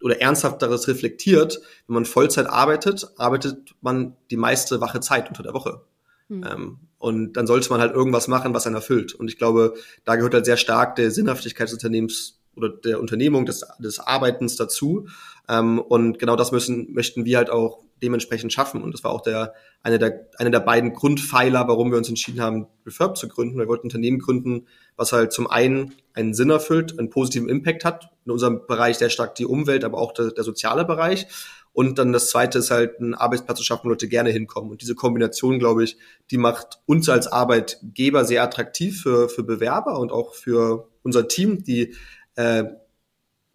[0.01, 5.53] oder ernsthafteres reflektiert, wenn man Vollzeit arbeitet, arbeitet man die meiste wache Zeit unter der
[5.53, 5.83] Woche.
[6.27, 6.43] Mhm.
[6.43, 9.13] Ähm, und dann sollte man halt irgendwas machen, was einen erfüllt.
[9.13, 9.73] Und ich glaube,
[10.05, 14.55] da gehört halt sehr stark der Sinnhaftigkeit des Unternehmens oder der Unternehmung, des, des Arbeitens
[14.55, 15.07] dazu.
[15.49, 18.83] Ähm, und genau das müssen, möchten wir halt auch dementsprechend schaffen.
[18.83, 22.41] Und das war auch der, eine der, eine der beiden Grundpfeiler, warum wir uns entschieden
[22.41, 23.57] haben, Refurb zu gründen.
[23.57, 28.09] Wir wollten Unternehmen gründen, was halt zum einen einen Sinn erfüllt, einen positiven Impact hat.
[28.25, 31.25] In unserem Bereich sehr stark die Umwelt, aber auch der, der soziale Bereich.
[31.73, 34.71] Und dann das zweite ist halt, einen Arbeitsplatz zu schaffen, wo Leute gerne hinkommen.
[34.71, 35.97] Und diese Kombination, glaube ich,
[36.29, 41.63] die macht uns als Arbeitgeber sehr attraktiv für, für Bewerber und auch für unser Team,
[41.63, 41.95] die
[42.35, 42.65] äh,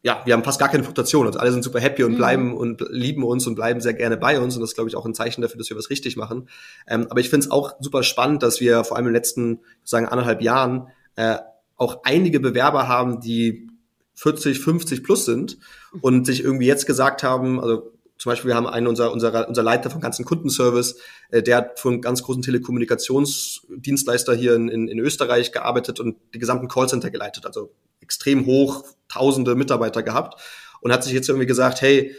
[0.07, 1.27] ja, wir haben fast gar keine Fluktuation.
[1.27, 2.17] Also alle sind super happy und mhm.
[2.17, 4.55] bleiben und lieben uns und bleiben sehr gerne bei uns.
[4.55, 6.49] Und das ist, glaube ich, auch ein Zeichen dafür, dass wir was richtig machen.
[6.87, 9.61] Ähm, aber ich finde es auch super spannend, dass wir vor allem in den letzten,
[9.83, 11.39] sagen, anderthalb Jahren äh,
[11.75, 13.67] auch einige Bewerber haben, die
[14.15, 15.59] 40, 50 plus sind
[16.03, 19.63] und sich irgendwie jetzt gesagt haben, also zum Beispiel, wir haben einen unserer, unserer, unser
[19.63, 20.97] Leiter vom ganzen Kundenservice,
[21.31, 26.17] äh, der hat für einen ganz großen Telekommunikationsdienstleister hier in, in, in Österreich gearbeitet und
[26.35, 27.47] die gesamten Callcenter geleitet.
[27.47, 30.41] Also extrem hoch, tausende Mitarbeiter gehabt
[30.81, 32.15] und hat sich jetzt irgendwie gesagt, hey,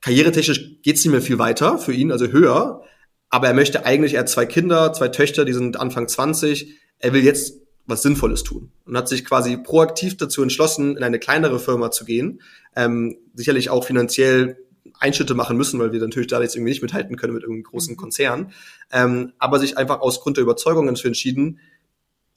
[0.00, 2.82] karrieretechnisch geht's nicht mehr viel weiter für ihn, also höher,
[3.28, 7.12] aber er möchte eigentlich, er hat zwei Kinder, zwei Töchter, die sind Anfang 20, er
[7.12, 11.58] will jetzt was Sinnvolles tun und hat sich quasi proaktiv dazu entschlossen, in eine kleinere
[11.58, 12.40] Firma zu gehen,
[12.76, 14.56] ähm, sicherlich auch finanziell
[14.98, 17.94] Einschnitte machen müssen, weil wir natürlich da jetzt irgendwie nicht mithalten können mit irgendeinem großen
[17.94, 17.98] mhm.
[17.98, 18.52] Konzern,
[18.92, 21.60] ähm, aber sich einfach aus Grund der Überzeugung dazu entschieden,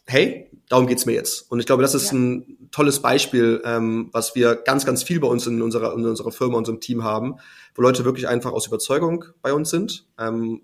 [0.05, 1.49] hey, darum geht's mir jetzt.
[1.51, 2.17] Und ich glaube, das ist ja.
[2.17, 6.31] ein tolles Beispiel, ähm, was wir ganz, ganz viel bei uns in unserer, in unserer
[6.31, 7.35] Firma, unserem Team haben,
[7.75, 10.05] wo Leute wirklich einfach aus Überzeugung bei uns sind.
[10.19, 10.61] Ähm,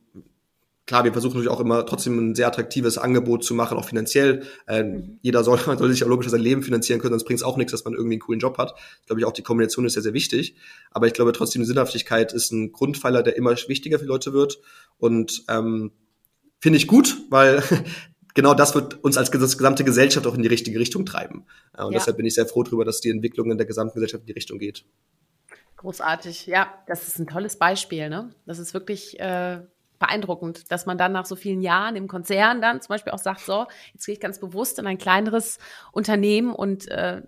[0.89, 4.41] klar, wir versuchen natürlich auch immer trotzdem ein sehr attraktives Angebot zu machen, auch finanziell.
[4.67, 5.19] Äh, mhm.
[5.21, 7.71] Jeder soll, soll sich auch logisch sein Leben finanzieren können, sonst bringt es auch nichts,
[7.71, 8.73] dass man irgendwie einen coolen Job hat.
[9.01, 10.55] Ich glaube, ich auch die Kombination ist sehr, sehr wichtig.
[10.89, 14.59] Aber ich glaube trotzdem, die Sinnhaftigkeit ist ein Grundpfeiler, der immer wichtiger für Leute wird.
[14.97, 15.91] Und ähm,
[16.59, 17.61] finde ich gut, weil
[18.33, 21.45] genau das wird uns als gesamte Gesellschaft auch in die richtige Richtung treiben.
[21.77, 21.99] Und ja.
[21.99, 24.33] deshalb bin ich sehr froh darüber, dass die Entwicklung in der gesamten Gesellschaft in die
[24.33, 24.85] Richtung geht.
[25.77, 28.09] Großartig, ja, das ist ein tolles Beispiel.
[28.09, 28.33] Ne?
[28.47, 29.59] Das ist wirklich äh,
[29.99, 33.41] beeindruckend, dass man dann nach so vielen Jahren im Konzern dann zum Beispiel auch sagt,
[33.41, 35.59] so, jetzt gehe ich ganz bewusst in ein kleineres
[35.91, 37.21] Unternehmen und äh,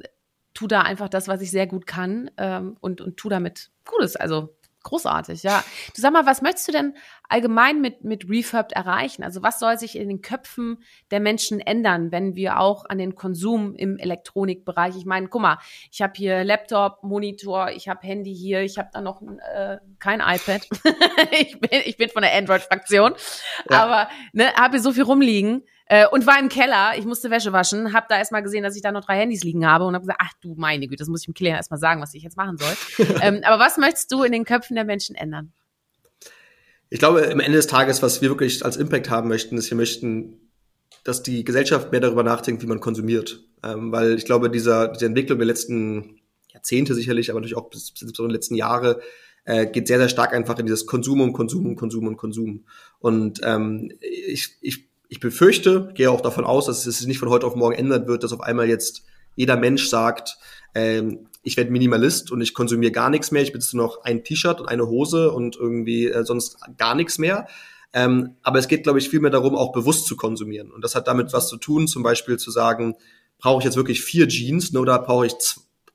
[0.54, 4.16] tu da einfach das, was ich sehr gut kann ähm, und, und tu damit Gutes.
[4.16, 5.64] Also Großartig, ja.
[5.96, 6.96] Du sag mal, was möchtest du denn
[7.30, 9.24] allgemein mit, mit Refurbed erreichen?
[9.24, 13.14] Also was soll sich in den Köpfen der Menschen ändern, wenn wir auch an den
[13.14, 15.60] Konsum im Elektronikbereich, ich meine, guck mal,
[15.92, 20.20] ich habe hier Laptop, Monitor, ich habe Handy hier, ich habe da noch äh, kein
[20.20, 20.68] iPad.
[21.32, 23.14] ich, bin, ich bin von der Android-Fraktion,
[23.70, 23.84] ja.
[23.84, 25.64] aber ne, habe hier so viel rumliegen.
[25.92, 28.82] Äh, und war im Keller, ich musste Wäsche waschen, habe da erstmal gesehen, dass ich
[28.82, 31.20] da noch drei Handys liegen habe und habe gesagt, ach du meine Güte, das muss
[31.20, 33.08] ich dem Killer erstmal sagen, was ich jetzt machen soll.
[33.22, 35.52] ähm, aber was möchtest du in den Köpfen der Menschen ändern?
[36.90, 39.76] Ich glaube, am Ende des Tages, was wir wirklich als Impact haben möchten, ist, wir
[39.76, 40.50] möchten,
[41.04, 43.44] dass die Gesellschaft mehr darüber nachdenkt, wie man konsumiert.
[43.62, 46.22] Ähm, weil ich glaube, dieser, diese Entwicklung der letzten
[46.54, 49.02] Jahrzehnte sicherlich, aber natürlich auch bis, bis in den letzten Jahre,
[49.44, 52.64] äh, geht sehr, sehr stark einfach in dieses Konsum und Konsum und Konsum und Konsum.
[53.00, 57.30] Und ähm, ich, ich ich befürchte, gehe auch davon aus, dass es sich nicht von
[57.30, 59.04] heute auf morgen ändern wird, dass auf einmal jetzt
[59.36, 60.38] jeder Mensch sagt,
[60.74, 64.62] ähm, ich werde Minimalist und ich konsumiere gar nichts mehr, ich besitze noch ein T-Shirt
[64.62, 67.48] und eine Hose und irgendwie äh, sonst gar nichts mehr.
[67.92, 70.72] Ähm, aber es geht, glaube ich, vielmehr darum, auch bewusst zu konsumieren.
[70.72, 72.96] Und das hat damit was zu tun, zum Beispiel zu sagen,
[73.38, 75.34] brauche ich jetzt wirklich vier Jeans ne, oder brauche ich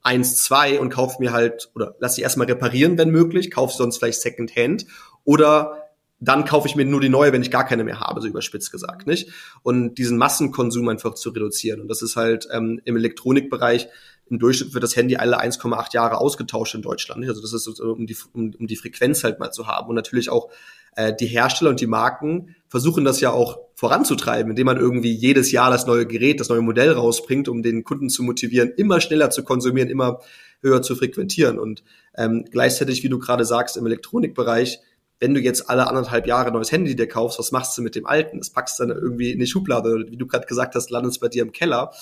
[0.03, 3.97] eins, zwei und kaufe mir halt, oder lass sie erstmal reparieren, wenn möglich, kaufe sonst
[3.97, 4.85] vielleicht Secondhand.
[5.25, 5.86] Oder
[6.19, 8.73] dann kaufe ich mir nur die neue, wenn ich gar keine mehr habe, so überspitzt
[8.73, 9.29] gesagt, nicht?
[9.63, 11.81] Und diesen Massenkonsum einfach zu reduzieren.
[11.81, 13.89] Und das ist halt ähm, im Elektronikbereich,
[14.29, 17.21] im Durchschnitt wird das Handy alle 1,8 Jahre ausgetauscht in Deutschland.
[17.21, 17.29] Nicht?
[17.29, 19.89] Also das ist, um die, um, um die Frequenz halt mal zu haben.
[19.89, 20.51] Und natürlich auch
[20.97, 25.53] äh, die Hersteller und die Marken versuchen das ja auch voranzutreiben, indem man irgendwie jedes
[25.53, 29.31] Jahr das neue Gerät, das neue Modell rausbringt, um den Kunden zu motivieren, immer schneller
[29.31, 30.21] zu konsumieren, immer
[30.63, 31.59] höher zu frequentieren.
[31.59, 31.85] Und
[32.17, 34.81] ähm, gleichzeitig, wie du gerade sagst, im Elektronikbereich,
[35.19, 38.07] wenn du jetzt alle anderthalb Jahre neues Handy dir kaufst, was machst du mit dem
[38.07, 38.39] alten?
[38.39, 41.29] Das packst du dann irgendwie in die Schublade, wie du gerade gesagt hast, landest bei
[41.29, 41.93] dir im Keller.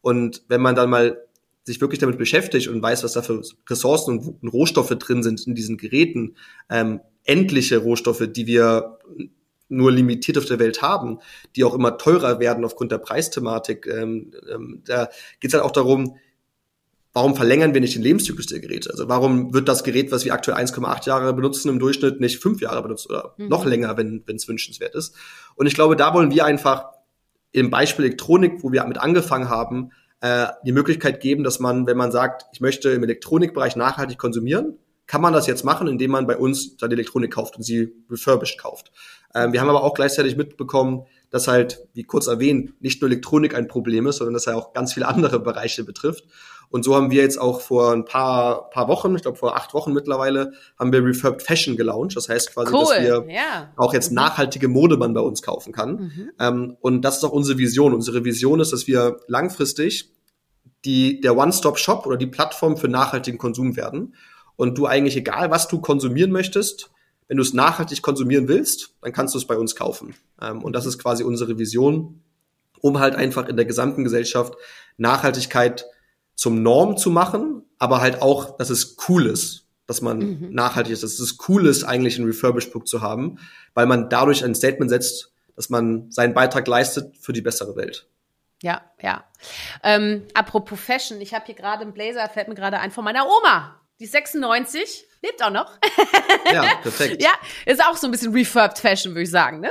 [0.00, 1.18] Und wenn man dann mal
[1.64, 5.54] sich wirklich damit beschäftigt und weiß, was da für Ressourcen und Rohstoffe drin sind in
[5.54, 6.36] diesen Geräten,
[6.70, 8.98] ähm, endliche Rohstoffe, die wir
[9.68, 11.18] nur limitiert auf der Welt haben,
[11.56, 13.86] die auch immer teurer werden aufgrund der Preisthematik.
[13.86, 15.08] Ähm, ähm, da
[15.40, 16.16] geht es halt auch darum,
[17.12, 18.90] warum verlängern wir nicht den Lebenszyklus der Geräte?
[18.90, 22.60] Also warum wird das Gerät, was wir aktuell 1,8 Jahre benutzen, im Durchschnitt nicht fünf
[22.60, 23.48] Jahre benutzt oder mhm.
[23.48, 25.14] noch länger, wenn es wünschenswert ist?
[25.54, 26.86] Und ich glaube, da wollen wir einfach
[27.52, 31.96] im Beispiel Elektronik, wo wir damit angefangen haben, äh, die Möglichkeit geben, dass man, wenn
[31.96, 36.26] man sagt, ich möchte im Elektronikbereich nachhaltig konsumieren, kann man das jetzt machen, indem man
[36.26, 38.92] bei uns seine Elektronik kauft und sie refurbished kauft.
[39.34, 43.54] Ähm, wir haben aber auch gleichzeitig mitbekommen, dass halt, wie kurz erwähnt, nicht nur Elektronik
[43.54, 46.24] ein Problem ist, sondern dass er auch ganz viele andere Bereiche betrifft.
[46.72, 49.74] Und so haben wir jetzt auch vor ein paar, paar Wochen, ich glaube vor acht
[49.74, 52.16] Wochen mittlerweile, haben wir Refurbed Fashion gelauncht.
[52.16, 52.80] Das heißt quasi, cool.
[52.80, 53.70] dass wir ja.
[53.76, 54.14] auch jetzt mhm.
[54.14, 55.90] nachhaltige Mode man bei uns kaufen kann.
[55.90, 56.30] Mhm.
[56.40, 57.92] Ähm, und das ist auch unsere Vision.
[57.92, 60.14] Unsere Vision ist, dass wir langfristig
[60.86, 64.14] die, der One-Stop-Shop oder die Plattform für nachhaltigen Konsum werden.
[64.56, 66.90] Und du eigentlich, egal was du konsumieren möchtest,
[67.28, 70.14] wenn du es nachhaltig konsumieren willst, dann kannst du es bei uns kaufen.
[70.40, 72.22] Ähm, und das ist quasi unsere Vision,
[72.80, 74.54] um halt einfach in der gesamten Gesellschaft
[74.96, 75.84] Nachhaltigkeit
[76.34, 80.48] zum Norm zu machen, aber halt auch, dass es cool ist, dass man mhm.
[80.52, 83.38] nachhaltig ist, dass es cool ist, eigentlich ein Refurbished Book zu haben,
[83.74, 88.06] weil man dadurch ein Statement setzt, dass man seinen Beitrag leistet für die bessere Welt.
[88.62, 89.24] Ja, ja.
[89.82, 93.26] Ähm, apropos Fashion, ich habe hier gerade einen Blazer, fällt mir gerade ein von meiner
[93.26, 93.81] Oma.
[94.02, 95.70] Die ist 96, lebt auch noch.
[96.52, 97.22] Ja, perfekt.
[97.22, 97.30] ja,
[97.66, 99.60] ist auch so ein bisschen refurbed Fashion, würde ich sagen.
[99.60, 99.70] Ne?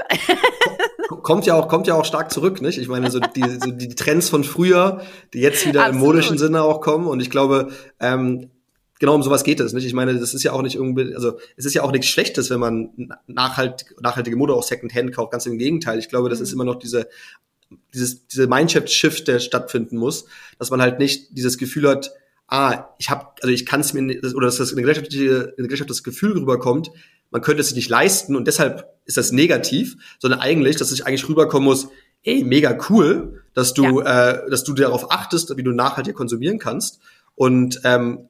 [1.21, 2.77] kommt ja auch, kommt ja auch stark zurück, nicht?
[2.77, 5.01] Ich meine, so die, so die Trends von früher,
[5.33, 6.01] die jetzt wieder Absolut.
[6.01, 7.07] im modischen Sinne auch kommen.
[7.07, 8.51] Und ich glaube, ähm,
[8.99, 9.85] genau um sowas geht es, nicht?
[9.85, 12.49] Ich meine, das ist ja auch nicht irgendwie, also es ist ja auch nichts Schlechtes,
[12.49, 15.33] wenn man nachhalt, nachhaltige Mode auch Secondhand kauft.
[15.33, 15.99] Ganz im Gegenteil.
[15.99, 16.43] Ich glaube, das mhm.
[16.43, 17.09] ist immer noch diese
[17.93, 20.25] dieses diese Mindshift-Shift, der stattfinden muss,
[20.57, 22.13] dass man halt nicht dieses Gefühl hat,
[22.51, 25.13] ah, ich habe, also ich kann es mir nicht, oder dass das in der Gesellschaft,
[25.13, 26.91] in der Gesellschaft das Gefühl rüberkommt,
[27.31, 31.05] man könnte es sich nicht leisten und deshalb ist das negativ, sondern eigentlich, dass ich
[31.07, 31.87] eigentlich rüberkommen muss,
[32.23, 34.31] ey, mega cool, dass du, ja.
[34.31, 36.99] äh, dass du darauf achtest, wie du nachhaltig konsumieren kannst
[37.35, 38.27] und ähm,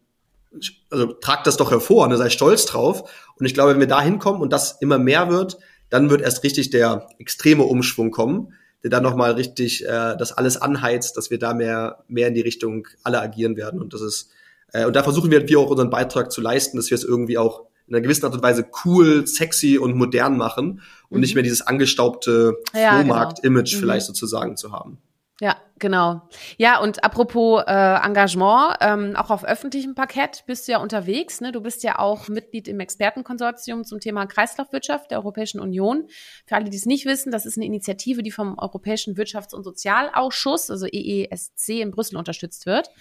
[0.91, 3.09] also trag das doch hervor, ne, sei stolz drauf.
[3.37, 5.57] Und ich glaube, wenn wir da hinkommen und das immer mehr wird,
[5.89, 8.53] dann wird erst richtig der extreme Umschwung kommen,
[8.83, 12.41] der dann nochmal richtig äh, das alles anheizt, dass wir da mehr, mehr in die
[12.41, 13.81] Richtung alle agieren werden.
[13.81, 14.29] Und das ist,
[14.73, 17.37] äh, und da versuchen wir, wir auch unseren Beitrag zu leisten, dass wir es irgendwie
[17.37, 21.21] auch in einer gewissen Art und Weise cool, sexy und modern machen und mhm.
[21.21, 23.77] nicht mehr dieses angestaubte ja, Flohmarkt-Image genau.
[23.77, 23.79] Mhm.
[23.81, 24.97] vielleicht sozusagen zu haben.
[25.41, 26.21] Ja, genau.
[26.57, 31.41] Ja, und apropos äh, Engagement, ähm, auch auf öffentlichem Parkett bist du ja unterwegs.
[31.41, 31.51] Ne?
[31.51, 36.05] Du bist ja auch Mitglied im Expertenkonsortium zum Thema Kreislaufwirtschaft der Europäischen Union.
[36.45, 39.63] Für alle, die es nicht wissen, das ist eine Initiative, die vom Europäischen Wirtschafts- und
[39.63, 42.91] Sozialausschuss, also EESC in Brüssel unterstützt wird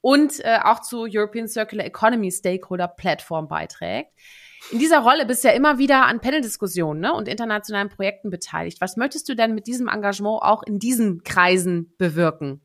[0.00, 4.10] und äh, auch zu European Circular Economy Stakeholder Platform beiträgt.
[4.70, 8.80] In dieser Rolle bist du ja immer wieder an Panel-Diskussionen ne, und internationalen Projekten beteiligt.
[8.80, 12.60] Was möchtest du denn mit diesem Engagement auch in diesen Kreisen bewirken?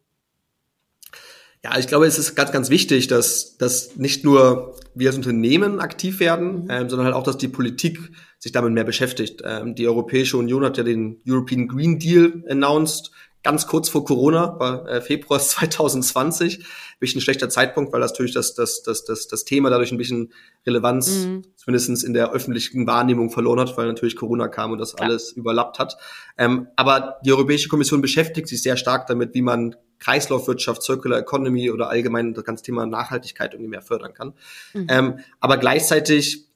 [1.63, 5.79] Ja, ich glaube, es ist ganz, ganz wichtig, dass, dass nicht nur wir als Unternehmen
[5.79, 6.69] aktiv werden, mhm.
[6.69, 7.97] ähm, sondern halt auch, dass die Politik
[8.37, 9.41] sich damit mehr beschäftigt.
[9.43, 13.09] Ähm, die Europäische Union hat ja den European Green Deal announced,
[13.45, 16.65] ganz kurz vor Corona, war äh, Februar 2020.
[16.99, 20.33] Bisschen schlechter Zeitpunkt, weil das natürlich das, das, das, das, das Thema dadurch ein bisschen
[20.65, 21.43] Relevanz, mhm.
[21.55, 25.09] zumindest in der öffentlichen Wahrnehmung verloren hat, weil natürlich Corona kam und das Klar.
[25.09, 25.97] alles überlappt hat.
[26.37, 31.69] Ähm, aber die Europäische Kommission beschäftigt sich sehr stark damit, wie man Kreislaufwirtschaft, Circular Economy
[31.69, 34.33] oder allgemein das ganze Thema Nachhaltigkeit irgendwie mehr fördern kann.
[34.73, 34.87] Mhm.
[34.89, 36.47] Ähm, aber gleichzeitig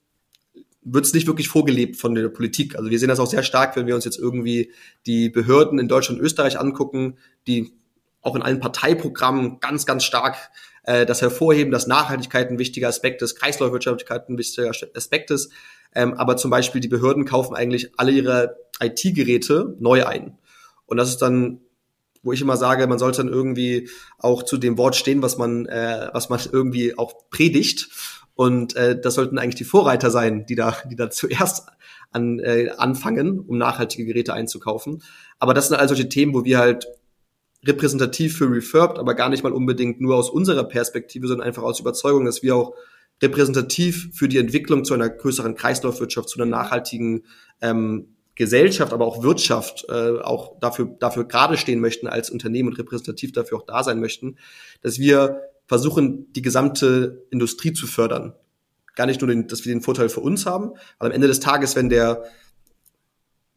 [0.82, 2.76] wird es nicht wirklich vorgelebt von der Politik.
[2.78, 4.72] Also wir sehen das auch sehr stark, wenn wir uns jetzt irgendwie
[5.06, 7.74] die Behörden in Deutschland und Österreich angucken, die
[8.22, 10.38] auch in allen Parteiprogrammen ganz, ganz stark
[10.84, 15.52] äh, das hervorheben, dass Nachhaltigkeit ein wichtiger Aspekt ist, Kreislaufwirtschaftlichkeit ein wichtiger Aspekt ist.
[15.94, 20.38] Ähm, aber zum Beispiel die Behörden kaufen eigentlich alle ihre IT-Geräte neu ein.
[20.86, 21.62] Und das ist dann,
[22.24, 25.66] wo ich immer sage, man sollte dann irgendwie auch zu dem Wort stehen, was man,
[25.66, 27.90] äh, was man irgendwie auch predigt
[28.40, 31.68] und äh, das sollten eigentlich die Vorreiter sein, die da, die da zuerst
[32.12, 35.04] an, äh, anfangen, um nachhaltige Geräte einzukaufen.
[35.40, 36.88] Aber das sind all solche Themen, wo wir halt
[37.68, 41.82] repräsentativ für Refurbed, aber gar nicht mal unbedingt nur aus unserer Perspektive, sondern einfach aus
[41.82, 42.76] Überzeugung, dass wir auch
[43.22, 47.26] repräsentativ für die Entwicklung zu einer größeren Kreislaufwirtschaft, zu einer nachhaltigen
[47.60, 52.80] ähm, Gesellschaft, aber auch Wirtschaft äh, auch dafür, dafür gerade stehen möchten als Unternehmen und
[52.80, 54.38] repräsentativ dafür auch da sein möchten,
[54.82, 58.34] dass wir versuchen, die gesamte Industrie zu fördern.
[58.96, 61.40] Gar nicht nur, den, dass wir den Vorteil für uns haben, aber am Ende des
[61.40, 62.24] Tages, wenn der,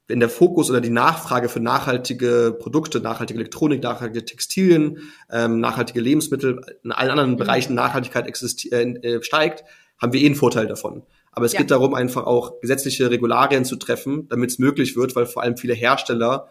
[0.08, 4.98] wenn der Fokus oder die Nachfrage für nachhaltige Produkte, nachhaltige Elektronik, nachhaltige Textilien,
[5.30, 7.36] ähm, nachhaltige Lebensmittel, in allen anderen mhm.
[7.38, 8.26] Bereichen Nachhaltigkeit
[8.70, 9.64] äh, äh, steigt,
[9.98, 11.04] haben wir eh einen Vorteil davon.
[11.32, 11.60] Aber es ja.
[11.60, 15.56] geht darum, einfach auch gesetzliche Regularien zu treffen, damit es möglich wird, weil vor allem
[15.56, 16.50] viele Hersteller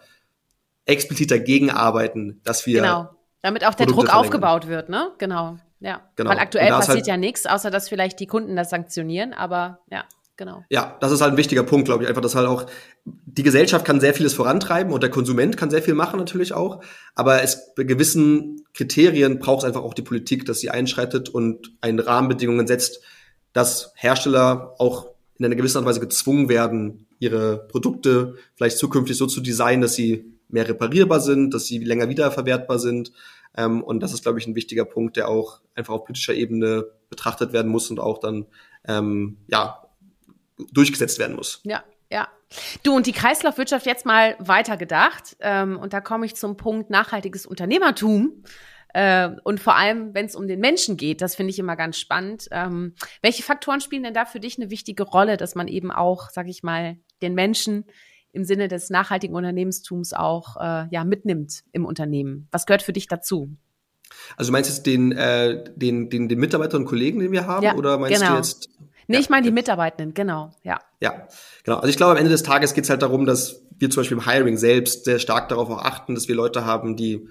[0.86, 5.12] explizit dagegen arbeiten, dass wir genau damit auch der Produkte Druck aufgebaut wird, ne?
[5.18, 5.58] Genau.
[5.80, 6.02] ja.
[6.16, 6.30] Genau.
[6.30, 10.04] Weil aktuell passiert halt, ja nichts, außer dass vielleicht die Kunden das sanktionieren, aber ja.
[10.38, 10.64] Genau.
[10.70, 12.10] Ja, das ist halt ein wichtiger Punkt, glaube ich.
[12.10, 12.66] Einfach, dass halt auch
[13.06, 16.82] die Gesellschaft kann sehr vieles vorantreiben und der Konsument kann sehr viel machen natürlich auch.
[17.14, 21.74] Aber es bei gewissen Kriterien braucht es einfach auch die Politik, dass sie einschreitet und
[21.82, 23.02] eine Rahmenbedingungen setzt,
[23.54, 29.18] dass Hersteller auch in einer gewissen Art und Weise gezwungen werden, ihre Produkte vielleicht zukünftig
[29.18, 33.12] so zu designen, dass sie mehr reparierbar sind, dass sie länger wiederverwertbar sind.
[33.56, 36.86] Ähm, und das ist, glaube ich, ein wichtiger Punkt, der auch einfach auf politischer Ebene
[37.10, 38.46] betrachtet werden muss und auch dann
[38.88, 39.84] ähm, ja
[40.72, 41.62] durchgesetzt werden muss.
[41.64, 42.28] Ja, ja.
[42.84, 45.38] Du und die Kreislaufwirtschaft jetzt mal weitergedacht.
[45.40, 48.44] Ähm, und da komme ich zum Punkt nachhaltiges Unternehmertum.
[48.94, 51.98] Äh, und vor allem, wenn es um den Menschen geht, das finde ich immer ganz
[51.98, 52.48] spannend.
[52.52, 56.30] Ähm, welche Faktoren spielen denn da für dich eine wichtige Rolle, dass man eben auch,
[56.30, 57.86] sag ich mal, den Menschen
[58.34, 62.48] im Sinne des nachhaltigen Unternehmenstums auch äh, ja mitnimmt im Unternehmen?
[62.52, 63.50] Was gehört für dich dazu?
[64.38, 67.64] Also du meinst jetzt den, äh, den, den, den Mitarbeiter und Kollegen, den wir haben,
[67.64, 68.34] ja, oder meinst genau.
[68.34, 68.70] du jetzt?
[69.08, 70.80] Nee, ja, ich meine die Mitarbeitenden, genau, ja.
[71.00, 71.28] Ja,
[71.64, 71.78] genau.
[71.78, 74.18] Also ich glaube, am Ende des Tages geht es halt darum, dass wir zum Beispiel
[74.18, 77.28] im Hiring selbst sehr stark darauf auch achten, dass wir Leute haben, die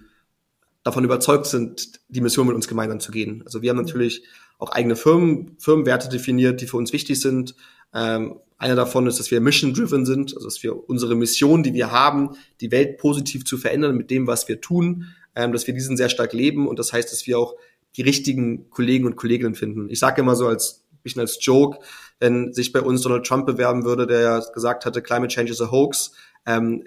[0.83, 3.43] davon überzeugt sind, die Mission mit uns gemeinsam zu gehen.
[3.45, 4.25] Also wir haben natürlich
[4.59, 7.55] auch eigene Firmen, Firmenwerte definiert, die für uns wichtig sind.
[7.95, 11.91] Ähm, einer davon ist, dass wir mission-driven sind, also dass wir unsere Mission, die wir
[11.91, 15.97] haben, die Welt positiv zu verändern mit dem, was wir tun, ähm, dass wir diesen
[15.97, 17.57] sehr stark leben und das heißt, dass wir auch
[17.97, 19.89] die richtigen Kollegen und Kolleginnen finden.
[19.91, 21.79] Ich sage immer so als bisschen als Joke,
[22.19, 25.63] wenn sich bei uns Donald Trump bewerben würde, der ja gesagt hatte, Climate Change is
[25.63, 26.13] a hoax.
[26.45, 26.85] Ähm,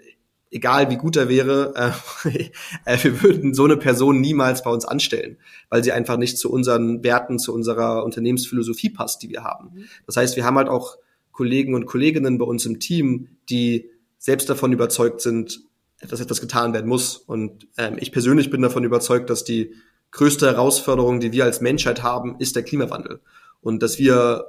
[0.51, 1.73] egal wie gut er wäre,
[2.85, 5.37] äh, wir würden so eine Person niemals bei uns anstellen,
[5.69, 9.71] weil sie einfach nicht zu unseren Werten, zu unserer Unternehmensphilosophie passt, die wir haben.
[9.73, 9.85] Mhm.
[10.05, 10.97] Das heißt, wir haben halt auch
[11.33, 15.61] Kollegen und Kolleginnen bei uns im Team, die selbst davon überzeugt sind,
[15.99, 17.17] dass etwas getan werden muss.
[17.17, 19.73] Und ähm, ich persönlich bin davon überzeugt, dass die
[20.11, 23.19] größte Herausforderung, die wir als Menschheit haben, ist der Klimawandel.
[23.61, 24.45] Und dass wir,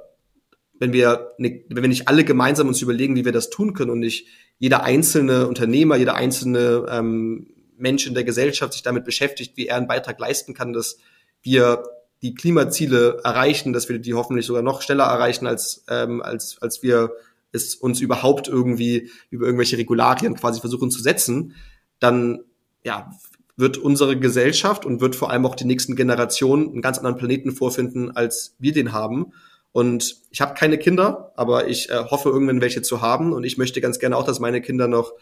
[0.79, 3.91] wenn wir, ne, wenn wir nicht alle gemeinsam uns überlegen, wie wir das tun können
[3.91, 9.57] und nicht jeder einzelne Unternehmer, jeder einzelne ähm, Mensch in der Gesellschaft sich damit beschäftigt,
[9.57, 10.97] wie er einen Beitrag leisten kann, dass
[11.41, 11.83] wir
[12.25, 16.81] die Klimaziele erreichen, dass wir die hoffentlich sogar noch schneller erreichen, als, ähm, als, als
[16.81, 17.11] wir
[17.51, 21.53] es uns überhaupt irgendwie über irgendwelche Regularien quasi versuchen zu setzen,
[21.99, 22.39] dann
[22.83, 23.11] ja,
[23.57, 27.51] wird unsere Gesellschaft und wird vor allem auch die nächsten Generationen einen ganz anderen Planeten
[27.51, 29.33] vorfinden, als wir den haben.
[29.71, 33.33] Und ich habe keine Kinder, aber ich äh, hoffe irgendwann welche zu haben.
[33.33, 35.13] Und ich möchte ganz gerne auch, dass meine Kinder noch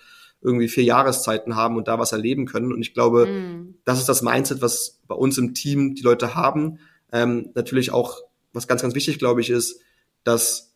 [0.42, 2.72] irgendwie vier Jahreszeiten haben und da was erleben können.
[2.72, 3.76] Und ich glaube, mm.
[3.84, 6.80] das ist das Mindset, was bei uns im Team die Leute haben.
[7.14, 8.22] Ähm, natürlich auch,
[8.52, 9.80] was ganz, ganz wichtig, glaube ich, ist,
[10.26, 10.74] dass,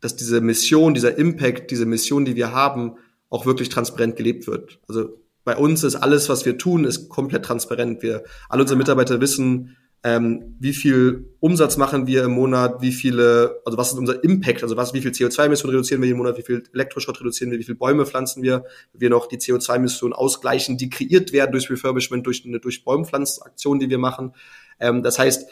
[0.00, 2.96] dass diese Mission, dieser Impact, diese Mission, die wir haben,
[3.30, 4.80] auch wirklich transparent gelebt wird.
[4.88, 8.02] Also bei uns ist alles, was wir tun, ist komplett transparent.
[8.02, 13.60] Wir, alle unsere Mitarbeiter wissen, ähm, wie viel Umsatz machen wir im Monat, wie viele,
[13.64, 16.42] also was ist unser Impact, also was, wie viel CO2-Emissionen reduzieren wir im Monat, wie
[16.42, 20.90] viel Elektroschrott reduzieren wir, wie viele Bäume pflanzen wir, wir noch die CO2-Emissionen ausgleichen, die
[20.90, 24.32] kreiert werden durch Refurbishment, durch eine durch Bäumpflanzaktion, die wir machen.
[24.78, 25.48] Ähm, das heißt,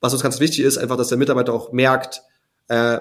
[0.00, 2.22] was uns ganz wichtig ist, einfach, dass der Mitarbeiter auch merkt,
[2.66, 2.98] äh,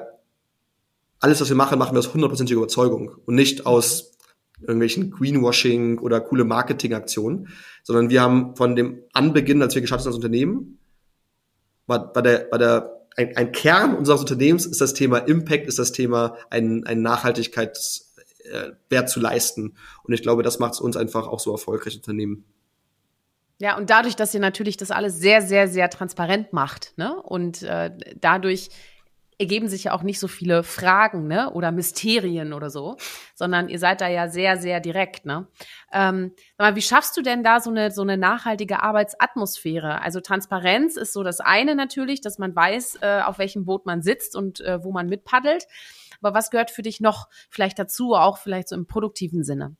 [1.19, 4.11] alles, was wir machen, machen wir aus hundertprozentiger Überzeugung und nicht aus
[4.59, 7.47] irgendwelchen Greenwashing oder coole Marketingaktionen,
[7.81, 10.77] sondern wir haben von dem Anbeginn, als wir gestartet sind als Unternehmen,
[11.91, 15.79] war, war der, war der ein, ein Kern unseres Unternehmens ist das Thema Impact, ist
[15.79, 18.09] das Thema ein, ein Nachhaltigkeitswert
[18.89, 19.75] äh, zu leisten.
[20.03, 22.45] Und ich glaube, das macht es uns einfach auch so erfolgreich Unternehmen.
[23.59, 27.15] Ja, und dadurch, dass ihr natürlich das alles sehr, sehr, sehr transparent macht, ne?
[27.21, 28.69] Und äh, dadurch
[29.41, 31.51] ergeben sich ja auch nicht so viele Fragen, ne?
[31.51, 32.95] Oder Mysterien oder so,
[33.35, 35.47] sondern ihr seid da ja sehr, sehr direkt, ne?
[35.91, 36.31] Ähm,
[36.73, 40.01] wie schaffst du denn da so eine, so eine nachhaltige Arbeitsatmosphäre?
[40.01, 44.03] Also Transparenz ist so das eine natürlich, dass man weiß, äh, auf welchem Boot man
[44.03, 45.65] sitzt und äh, wo man mitpaddelt.
[46.21, 49.75] Aber was gehört für dich noch vielleicht dazu, auch vielleicht so im produktiven Sinne?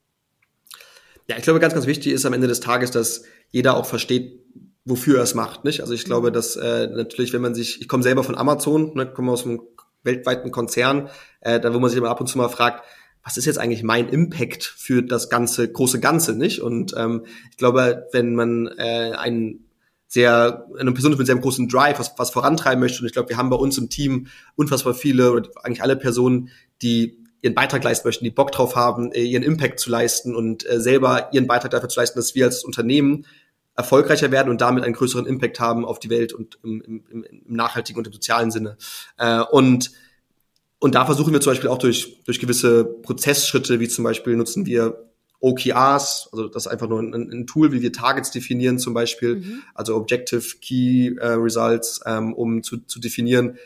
[1.27, 4.41] Ja, ich glaube, ganz, ganz wichtig ist am Ende des Tages, dass jeder auch versteht,
[4.85, 5.81] wofür er es macht, nicht?
[5.81, 6.33] Also ich glaube, mhm.
[6.33, 9.61] dass äh, natürlich, wenn man sich, ich komme selber von Amazon, ne, komme aus einem
[10.03, 11.09] weltweiten Konzern,
[11.41, 12.83] äh, da wo man sich immer ab und zu mal fragt,
[13.23, 16.61] was ist jetzt eigentlich mein Impact für das ganze große Ganze, nicht?
[16.61, 19.67] Und ähm, ich glaube, wenn man äh, einen
[20.07, 23.37] sehr eine Person mit sehr großen Drive, was, was vorantreiben möchte, und ich glaube, wir
[23.37, 26.49] haben bei uns im Team unfassbar viele oder eigentlich alle Personen,
[26.81, 30.67] die ihren Beitrag leisten möchten, die Bock drauf haben, äh, ihren Impact zu leisten und
[30.69, 33.25] äh, selber ihren Beitrag dafür zu leisten, dass wir als Unternehmen
[33.75, 37.43] erfolgreicher werden und damit einen größeren Impact haben auf die Welt und im, im, im
[37.47, 38.77] nachhaltigen und im sozialen Sinne.
[39.17, 39.91] Äh, und
[40.83, 44.65] und da versuchen wir zum Beispiel auch durch, durch gewisse Prozessschritte, wie zum Beispiel nutzen
[44.65, 48.95] wir OKRs, also das ist einfach nur ein, ein Tool, wie wir Targets definieren zum
[48.95, 49.61] Beispiel, mhm.
[49.75, 53.57] also Objective Key äh, Results, ähm, um zu, zu definieren,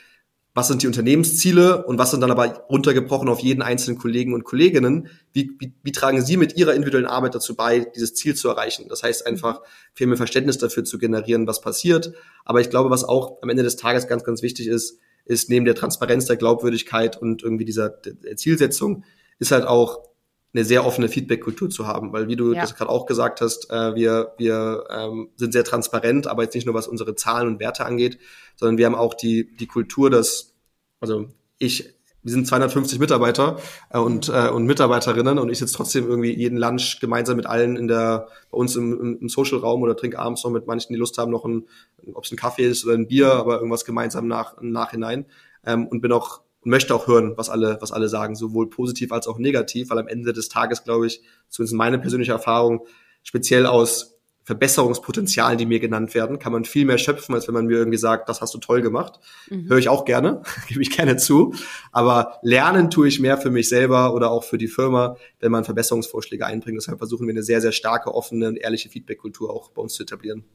[0.55, 4.45] was sind die Unternehmensziele und was sind dann aber runtergebrochen auf jeden einzelnen Kollegen und
[4.45, 8.47] Kolleginnen, wie, wie, wie tragen sie mit ihrer individuellen Arbeit dazu bei, dieses Ziel zu
[8.47, 8.87] erreichen.
[8.87, 9.61] Das heißt einfach,
[9.93, 12.13] viel mehr Verständnis dafür zu generieren, was passiert.
[12.45, 15.65] Aber ich glaube, was auch am Ende des Tages ganz, ganz wichtig ist, ist neben
[15.65, 17.99] der Transparenz, der Glaubwürdigkeit und irgendwie dieser
[18.37, 19.03] Zielsetzung,
[19.39, 20.07] ist halt auch
[20.55, 22.61] eine sehr offene Feedback-Kultur zu haben, weil wie du ja.
[22.61, 26.65] das gerade auch gesagt hast, äh, wir, wir ähm, sind sehr transparent, aber jetzt nicht
[26.65, 28.19] nur was unsere Zahlen und Werte angeht,
[28.55, 30.53] sondern wir haben auch die, die Kultur, dass,
[31.01, 31.27] also
[31.57, 31.93] ich,
[32.23, 36.57] wir sind 250 Mitarbeiter äh, und, äh, und Mitarbeiterinnen und ich sitze trotzdem irgendwie jeden
[36.57, 40.51] Lunch gemeinsam mit allen in der, bei uns im, im Social-Raum oder trinke abends noch
[40.51, 41.67] mit manchen, die Lust haben, noch ein,
[42.13, 45.25] ob es ein Kaffee ist oder ein Bier, aber irgendwas gemeinsam nach, im Nachhinein.
[45.65, 49.11] Ähm, und bin auch und möchte auch hören, was alle, was alle sagen, sowohl positiv
[49.11, 52.85] als auch negativ, weil am Ende des Tages, glaube ich, zumindest meine persönliche Erfahrung,
[53.23, 57.65] speziell aus Verbesserungspotenzialen, die mir genannt werden, kann man viel mehr schöpfen, als wenn man
[57.65, 59.19] mir irgendwie sagt, das hast du toll gemacht.
[59.49, 59.69] Mhm.
[59.69, 61.55] Höre ich auch gerne, gebe ich gerne zu.
[61.91, 65.63] Aber lernen tue ich mehr für mich selber oder auch für die Firma, wenn man
[65.63, 66.77] Verbesserungsvorschläge einbringt.
[66.79, 70.03] Deshalb versuchen wir eine sehr, sehr starke, offene und ehrliche Feedback-Kultur auch bei uns zu
[70.03, 70.45] etablieren.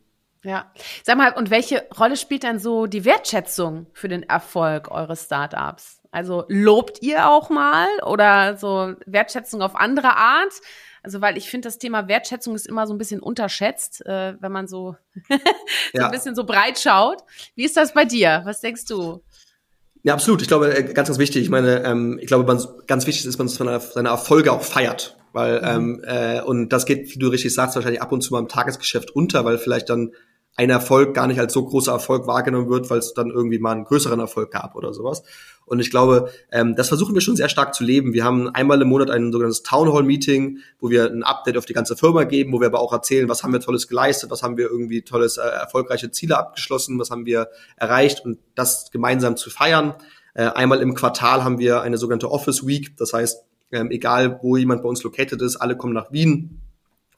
[0.45, 0.73] Ja.
[1.03, 6.00] Sag mal, und welche Rolle spielt dann so die Wertschätzung für den Erfolg eures Startups?
[6.11, 10.53] Also lobt ihr auch mal oder so Wertschätzung auf andere Art?
[11.03, 14.53] Also weil ich finde, das Thema Wertschätzung ist immer so ein bisschen unterschätzt, äh, wenn
[14.53, 14.97] man so,
[15.29, 15.39] so
[15.95, 16.07] ja.
[16.07, 17.23] ein bisschen so breit schaut.
[17.55, 18.43] Wie ist das bei dir?
[18.45, 19.23] Was denkst du?
[20.03, 20.43] Ja, absolut.
[20.43, 21.43] Ich glaube, äh, ganz, ganz wichtig.
[21.43, 25.17] Ich meine, ähm, ich glaube, man, ganz wichtig ist, dass man seine Erfolge auch feiert.
[25.33, 25.69] Weil, mhm.
[25.69, 28.49] ähm, äh, und das geht, wie du richtig sagst, wahrscheinlich ab und zu mal im
[28.49, 30.13] Tagesgeschäft unter, weil vielleicht dann
[30.57, 33.73] ein Erfolg gar nicht als so großer Erfolg wahrgenommen wird, weil es dann irgendwie mal
[33.73, 35.23] einen größeren Erfolg gab oder sowas.
[35.71, 38.13] Und ich glaube, ähm, das versuchen wir schon sehr stark zu leben.
[38.13, 41.65] Wir haben einmal im Monat ein sogenanntes Town Hall Meeting, wo wir ein Update auf
[41.65, 44.43] die ganze Firma geben, wo wir aber auch erzählen, was haben wir Tolles geleistet, was
[44.43, 49.37] haben wir irgendwie tolles, äh, erfolgreiche Ziele abgeschlossen, was haben wir erreicht und das gemeinsam
[49.37, 49.95] zu feiern.
[50.35, 52.97] Äh, einmal im Quartal haben wir eine sogenannte Office Week.
[52.97, 56.61] Das heißt, ähm, egal wo jemand bei uns located ist, alle kommen nach Wien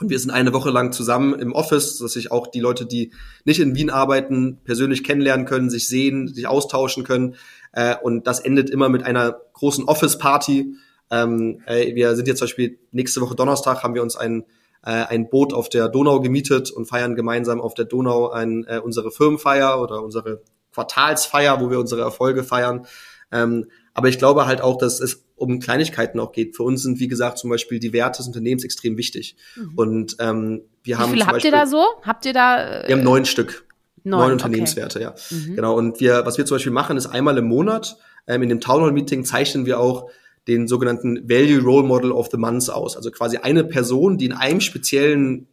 [0.02, 3.12] und wir sind eine Woche lang zusammen im Office, dass sich auch die Leute, die
[3.44, 7.36] nicht in Wien arbeiten, persönlich kennenlernen können, sich sehen, sich austauschen können.
[7.72, 10.74] Äh, und das endet immer mit einer großen Office-Party.
[11.10, 14.44] Ähm, äh, wir sind jetzt zum Beispiel nächste Woche Donnerstag haben wir uns ein,
[14.84, 18.78] äh, ein Boot auf der Donau gemietet und feiern gemeinsam auf der Donau ein, äh,
[18.78, 20.42] unsere Firmenfeier oder unsere
[20.72, 22.86] Quartalsfeier, wo wir unsere Erfolge feiern.
[23.30, 26.56] Ähm, aber ich glaube halt auch, dass es um Kleinigkeiten auch geht.
[26.56, 29.36] Für uns sind, wie gesagt, zum Beispiel die Werte des Unternehmens extrem wichtig.
[29.56, 29.72] Mhm.
[29.74, 31.10] Und ähm, wir wie haben.
[31.10, 31.84] Wie viele habt Beispiel, ihr da so?
[32.02, 32.82] Habt ihr da?
[32.82, 33.66] Äh, wir haben neun Stück.
[34.04, 35.14] Neun, neun Unternehmenswerte, okay.
[35.30, 35.36] ja.
[35.36, 35.56] Mhm.
[35.56, 35.76] Genau.
[35.76, 37.96] Und wir, was wir zum Beispiel machen, ist einmal im Monat,
[38.26, 40.10] ähm, in dem Town Hall Meeting zeichnen wir auch
[40.48, 42.96] den sogenannten Value Role Model of the Month aus.
[42.96, 45.46] Also quasi eine Person, die in einem speziellen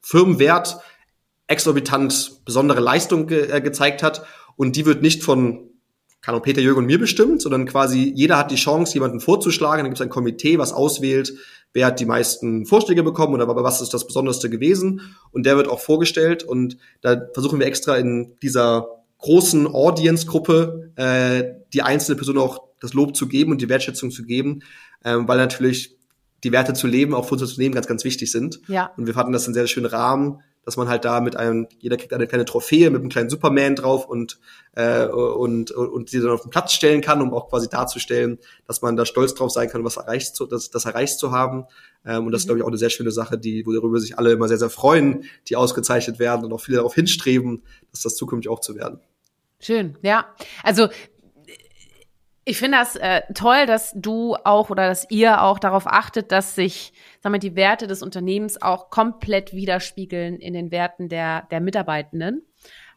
[0.00, 0.80] Firmenwert
[1.46, 4.24] exorbitant besondere Leistung ge äh, gezeigt hat.
[4.56, 5.70] Und die wird nicht von
[6.22, 9.78] kann auch Peter Jürgen und mir bestimmt, sondern quasi jeder hat die Chance, jemanden vorzuschlagen.
[9.78, 11.32] Dann gibt es ein Komitee, was auswählt,
[11.72, 15.14] wer hat die meisten Vorschläge bekommen oder was ist das Besonderste gewesen.
[15.30, 16.42] Und der wird auch vorgestellt.
[16.42, 22.94] Und da versuchen wir extra in dieser großen Audience-Gruppe äh, die einzelne Person auch das
[22.94, 24.62] Lob zu geben und die Wertschätzung zu geben,
[25.04, 25.96] ähm, weil natürlich
[26.42, 28.60] die Werte zu leben auch für unser Unternehmen ganz, ganz wichtig sind.
[28.66, 28.90] Ja.
[28.96, 30.40] Und wir fanden das einen sehr schönen Rahmen,
[30.70, 33.74] dass man halt da mit einem, jeder kriegt eine kleine Trophäe mit einem kleinen Superman
[33.74, 34.38] drauf und,
[34.76, 38.38] äh, und, und, und sie dann auf den Platz stellen kann, um auch quasi darzustellen,
[38.68, 41.64] dass man da stolz drauf sein kann, was erreicht zu, das, das erreicht zu haben.
[42.06, 44.30] Ähm, und das ist, glaube ich, auch eine sehr schöne Sache, die, worüber sich alle
[44.30, 48.48] immer sehr, sehr freuen, die ausgezeichnet werden und auch viele darauf hinstreben, dass das zukünftig
[48.48, 49.00] auch zu werden.
[49.58, 50.26] Schön, ja.
[50.62, 50.86] Also
[52.44, 56.54] ich finde das äh, toll, dass du auch oder dass ihr auch darauf achtet, dass
[56.54, 61.60] sich sagen wir, die Werte des Unternehmens auch komplett widerspiegeln in den Werten der, der
[61.60, 62.42] Mitarbeitenden.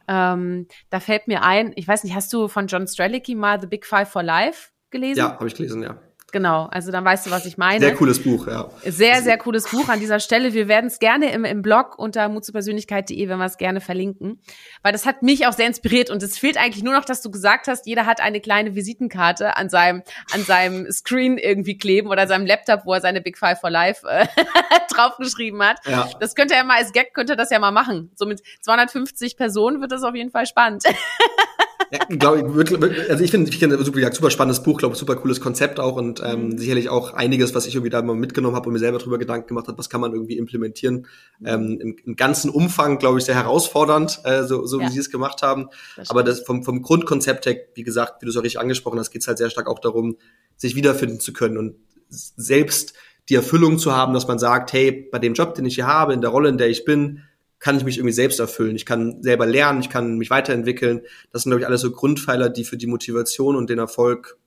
[0.08, 3.68] Ähm, da fällt mir ein, ich weiß nicht, hast du von John Strelicky mal The
[3.68, 5.20] Big Five for Life gelesen?
[5.20, 5.98] Ja, habe ich gelesen, ja.
[6.34, 7.80] Genau, also dann weißt du, was ich meine.
[7.80, 8.68] Sehr cooles Buch, ja.
[8.84, 10.54] Sehr, sehr cooles Buch an dieser Stelle.
[10.54, 14.42] Wir werden es gerne im, im Blog unter mutzupersönlichkeit.de, wenn wir es gerne verlinken.
[14.82, 17.30] Weil das hat mich auch sehr inspiriert und es fehlt eigentlich nur noch, dass du
[17.30, 20.02] gesagt hast, jeder hat eine kleine Visitenkarte an seinem,
[20.34, 24.08] an seinem Screen irgendwie kleben oder seinem Laptop, wo er seine Big Five for Life
[24.08, 24.26] äh,
[24.92, 25.86] draufgeschrieben hat.
[25.86, 26.10] Ja.
[26.20, 28.10] Das könnte er mal als Gag, könnte das ja mal machen.
[28.16, 30.84] So mit 250 Personen wird das auf jeden Fall spannend.
[31.94, 35.40] Ja, glaub, ich, also ich finde, ich finde super, super spannendes Buch, glaube super cooles
[35.40, 36.58] Konzept auch und ähm, mhm.
[36.58, 39.48] sicherlich auch einiges, was ich irgendwie da mal mitgenommen habe und mir selber drüber Gedanken
[39.48, 41.06] gemacht habe, was kann man irgendwie implementieren.
[41.40, 41.48] Mhm.
[41.48, 44.88] Ähm, im, im, ganzen Umfang, glaube ich, sehr herausfordernd, äh, so, so ja.
[44.88, 45.68] wie sie es gemacht haben.
[45.96, 48.98] Das Aber das vom, vom Grundkonzept her, wie gesagt, wie du es auch richtig angesprochen
[48.98, 50.18] hast, geht es halt sehr stark auch darum,
[50.58, 51.76] sich wiederfinden zu können und
[52.10, 52.94] selbst
[53.30, 56.14] die Erfüllung zu haben, dass man sagt, hey, bei dem Job, den ich hier habe,
[56.14, 57.22] in der Rolle, in der ich bin,
[57.64, 58.76] kann ich mich irgendwie selbst erfüllen.
[58.76, 61.00] Ich kann selber lernen, ich kann mich weiterentwickeln.
[61.32, 64.38] Das sind, glaube ich, alles so Grundpfeiler, die für die Motivation und den Erfolg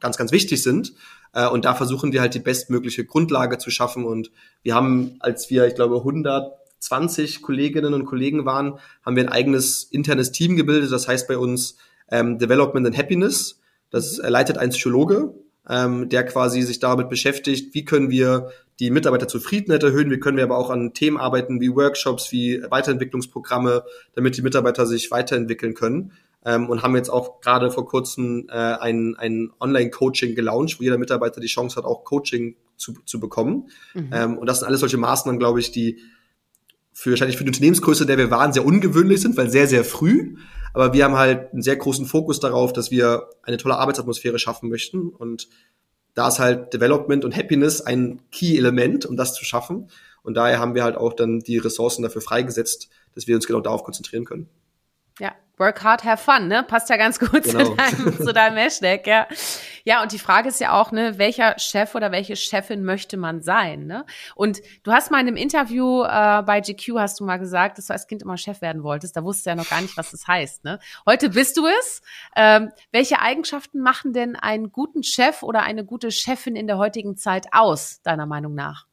[0.00, 0.92] ganz, ganz wichtig sind.
[1.32, 4.04] Äh, und da versuchen wir halt die bestmögliche Grundlage zu schaffen.
[4.04, 4.30] Und
[4.62, 9.84] wir haben, als wir, ich glaube, 120 Kolleginnen und Kollegen waren, haben wir ein eigenes
[9.84, 10.92] internes Team gebildet.
[10.92, 11.78] Das heißt bei uns
[12.10, 13.62] ähm, Development and Happiness.
[13.88, 15.32] Das leitet ein Psychologe,
[15.68, 18.50] ähm, der quasi sich damit beschäftigt, wie können wir
[18.80, 23.84] die Mitarbeiterzufriedenheit erhöhen, wie können wir aber auch an Themen arbeiten wie Workshops, wie Weiterentwicklungsprogramme,
[24.14, 26.12] damit die Mitarbeiter sich weiterentwickeln können.
[26.44, 30.98] Ähm, und haben jetzt auch gerade vor kurzem äh, ein, ein Online-Coaching gelauncht, wo jeder
[30.98, 33.68] Mitarbeiter die Chance hat, auch Coaching zu, zu bekommen.
[33.94, 34.10] Mhm.
[34.12, 36.00] Ähm, und das sind alles solche Maßnahmen, glaube ich, die
[36.92, 40.34] für wahrscheinlich für die Unternehmensgröße, der wir waren, sehr ungewöhnlich sind, weil sehr, sehr früh.
[40.74, 44.68] Aber wir haben halt einen sehr großen Fokus darauf, dass wir eine tolle Arbeitsatmosphäre schaffen
[44.68, 45.08] möchten.
[45.10, 45.48] Und
[46.14, 49.88] da ist halt Development und Happiness ein Key-Element, um das zu schaffen.
[50.22, 53.60] Und daher haben wir halt auch dann die Ressourcen dafür freigesetzt, dass wir uns genau
[53.60, 54.48] darauf konzentrieren können.
[55.18, 56.62] Ja, work hard, have fun, ne?
[56.62, 57.64] Passt ja ganz gut genau.
[57.64, 59.26] zu, deinem, zu deinem Hashtag, ja.
[59.84, 63.42] Ja, und die Frage ist ja auch, ne, welcher Chef oder welche Chefin möchte man
[63.42, 64.04] sein, ne?
[64.34, 67.86] Und du hast mal in einem Interview äh, bei GQ hast du mal gesagt, dass
[67.86, 69.16] du als Kind immer Chef werden wolltest.
[69.16, 70.78] Da wusstest du ja noch gar nicht, was das heißt, ne?
[71.06, 72.02] Heute bist du es.
[72.36, 77.16] Ähm, welche Eigenschaften machen denn einen guten Chef oder eine gute Chefin in der heutigen
[77.16, 78.86] Zeit aus, deiner Meinung nach?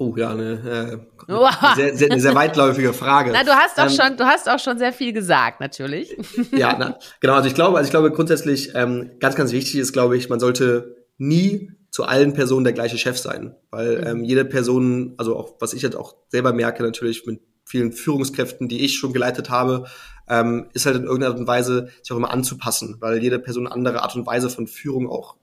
[0.00, 3.30] Oh ja, eine, äh, sehr, sehr, eine sehr weitläufige Frage.
[3.34, 6.16] Na, du hast auch ähm, schon, du hast auch schon sehr viel gesagt, natürlich.
[6.52, 7.34] Ja, na, genau.
[7.34, 10.38] Also ich glaube, also ich glaube grundsätzlich ähm, ganz, ganz wichtig ist, glaube ich, man
[10.38, 14.06] sollte nie zu allen Personen der gleiche Chef sein, weil mhm.
[14.06, 18.68] ähm, jede Person, also auch was ich jetzt auch selber merke, natürlich mit vielen Führungskräften,
[18.68, 19.86] die ich schon geleitet habe,
[20.28, 23.66] ähm, ist halt in irgendeiner Art und Weise sich auch immer anzupassen, weil jede Person
[23.66, 25.36] eine andere Art und Weise von Führung auch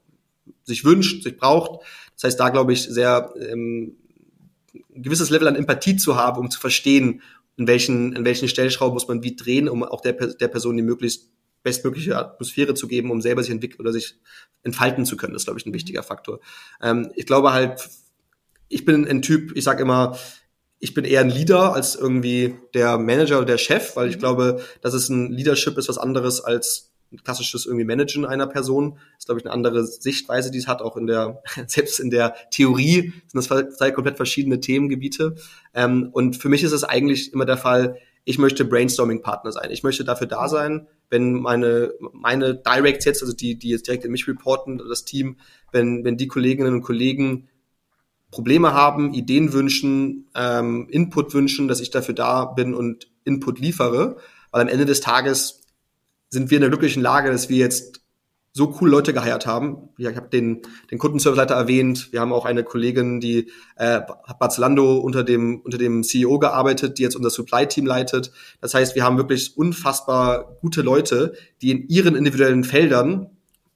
[0.64, 1.84] sich wünscht, sich braucht.
[2.14, 3.96] Das heißt, da glaube ich sehr ähm,
[4.94, 7.22] ein gewisses Level an Empathie zu haben, um zu verstehen,
[7.56, 10.82] in welchen, in welchen Stellschrauben muss man wie drehen, um auch der, der Person die
[10.82, 11.30] möglichst
[11.62, 14.16] bestmögliche Atmosphäre zu geben, um selber sich entwickeln oder sich
[14.62, 15.32] entfalten zu können.
[15.32, 16.40] Das ist, glaube ich, ein wichtiger Faktor.
[16.80, 17.88] Ähm, ich glaube halt,
[18.68, 20.16] ich bin ein Typ, ich sage immer,
[20.78, 24.20] ich bin eher ein Leader als irgendwie der Manager oder der Chef, weil ich mhm.
[24.20, 26.92] glaube, dass es ein Leadership ist was anderes als
[27.24, 28.94] klassisches irgendwie Managen einer Person.
[28.94, 32.10] Das ist, glaube ich, eine andere Sichtweise, die es hat, auch in der, selbst in
[32.10, 35.36] der Theorie sind das zwei komplett verschiedene Themengebiete.
[35.74, 39.70] Ähm, und für mich ist es eigentlich immer der Fall, ich möchte Brainstorming-Partner sein.
[39.70, 44.04] Ich möchte dafür da sein, wenn meine, meine Directs jetzt, also die, die jetzt direkt
[44.04, 45.36] in mich reporten, das Team,
[45.70, 47.48] wenn, wenn die Kolleginnen und Kollegen
[48.32, 54.16] Probleme haben, Ideen wünschen, ähm, Input wünschen, dass ich dafür da bin und Input liefere.
[54.50, 55.62] Weil am Ende des Tages
[56.28, 58.00] sind wir in der glücklichen Lage, dass wir jetzt
[58.56, 59.90] so coole Leute geheiert haben.
[59.98, 62.10] Ich habe den, den Kundenservice-Leiter erwähnt.
[62.12, 66.96] Wir haben auch eine Kollegin, die äh, hat Barzalando unter dem, unter dem CEO gearbeitet,
[66.96, 68.32] die jetzt unser Supply-Team leitet.
[68.62, 73.28] Das heißt, wir haben wirklich unfassbar gute Leute, die in ihren individuellen Feldern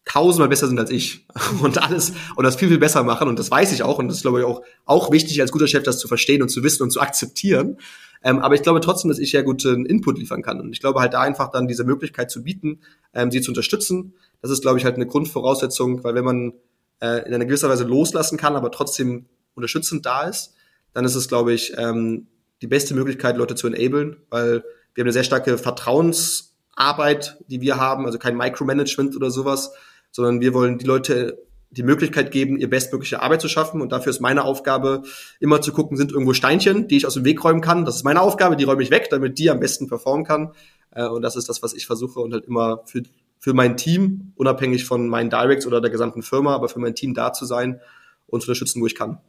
[0.07, 1.27] tausendmal besser sind als ich
[1.63, 3.29] und alles und das viel, viel besser machen.
[3.29, 3.99] Und das weiß ich auch.
[3.99, 6.49] Und das ist, glaube ich, auch, auch wichtig als guter Chef, das zu verstehen und
[6.49, 7.77] zu wissen und zu akzeptieren.
[8.23, 10.61] Ähm, aber ich glaube trotzdem, dass ich ja guten Input liefern kann.
[10.61, 12.81] Und ich glaube halt da einfach dann diese Möglichkeit zu bieten,
[13.15, 14.15] ähm, sie zu unterstützen.
[14.43, 16.53] Das ist, glaube ich, halt eine Grundvoraussetzung, weil wenn man
[17.01, 20.55] äh, in einer gewisser Weise loslassen kann, aber trotzdem unterstützend da ist,
[20.93, 22.27] dann ist es, glaube ich, ähm,
[22.63, 24.65] die beste Möglichkeit, Leute zu enablen, weil
[24.95, 29.73] wir haben eine sehr starke Vertrauensarbeit, die wir haben, also kein Micromanagement oder sowas,
[30.11, 31.39] sondern wir wollen die Leute
[31.71, 33.81] die Möglichkeit geben, ihr bestmögliche Arbeit zu schaffen.
[33.81, 35.03] Und dafür ist meine Aufgabe,
[35.39, 37.85] immer zu gucken, sind irgendwo Steinchen, die ich aus dem Weg räumen kann.
[37.85, 40.53] Das ist meine Aufgabe, die räume ich weg, damit die am besten performen kann.
[40.91, 43.03] Äh, und das ist das, was ich versuche und halt immer für,
[43.39, 47.15] für mein Team, unabhängig von meinen Directs oder der gesamten Firma, aber für mein Team
[47.15, 47.81] da zu sein
[48.27, 49.21] und zu unterstützen, wo ich kann.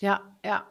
[0.00, 0.66] Ja, ja.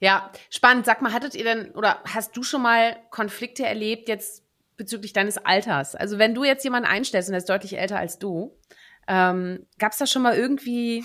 [0.00, 0.86] Ja, spannend.
[0.86, 4.44] Sag mal, hattet ihr denn oder hast du schon mal Konflikte erlebt jetzt
[4.76, 5.96] bezüglich deines Alters?
[5.96, 8.56] Also wenn du jetzt jemanden einstellst und er ist deutlich älter als du,
[9.08, 11.04] ähm, Gab es da schon mal irgendwie,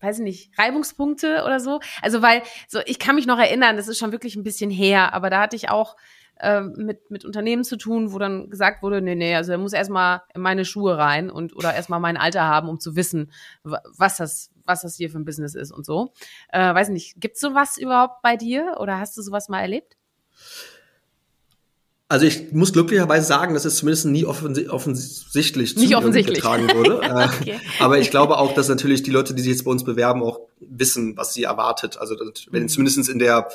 [0.00, 1.80] weiß ich nicht, Reibungspunkte oder so?
[2.02, 5.14] Also weil, so ich kann mich noch erinnern, das ist schon wirklich ein bisschen her,
[5.14, 5.96] aber da hatte ich auch
[6.40, 9.72] äh, mit, mit Unternehmen zu tun, wo dann gesagt wurde, nee, nee, also er muss
[9.72, 13.32] erstmal in meine Schuhe rein und oder erstmal mein Alter haben, um zu wissen,
[13.62, 16.12] was das, was das hier für ein Business ist und so.
[16.50, 19.96] Äh, weiß nicht, gibt's sowas überhaupt bei dir oder hast du sowas mal erlebt?
[22.08, 26.36] Also ich muss glücklicherweise sagen, dass es zumindest nie offens offensichtlich Nicht offensichtlich.
[26.36, 27.00] getragen wurde.
[27.06, 27.60] Äh, okay.
[27.80, 30.40] Aber ich glaube auch, dass natürlich die Leute, die sich jetzt bei uns bewerben, auch
[30.60, 31.98] wissen, was sie erwartet.
[31.98, 32.16] Also
[32.50, 32.68] wenn mhm.
[32.68, 33.48] zumindest in der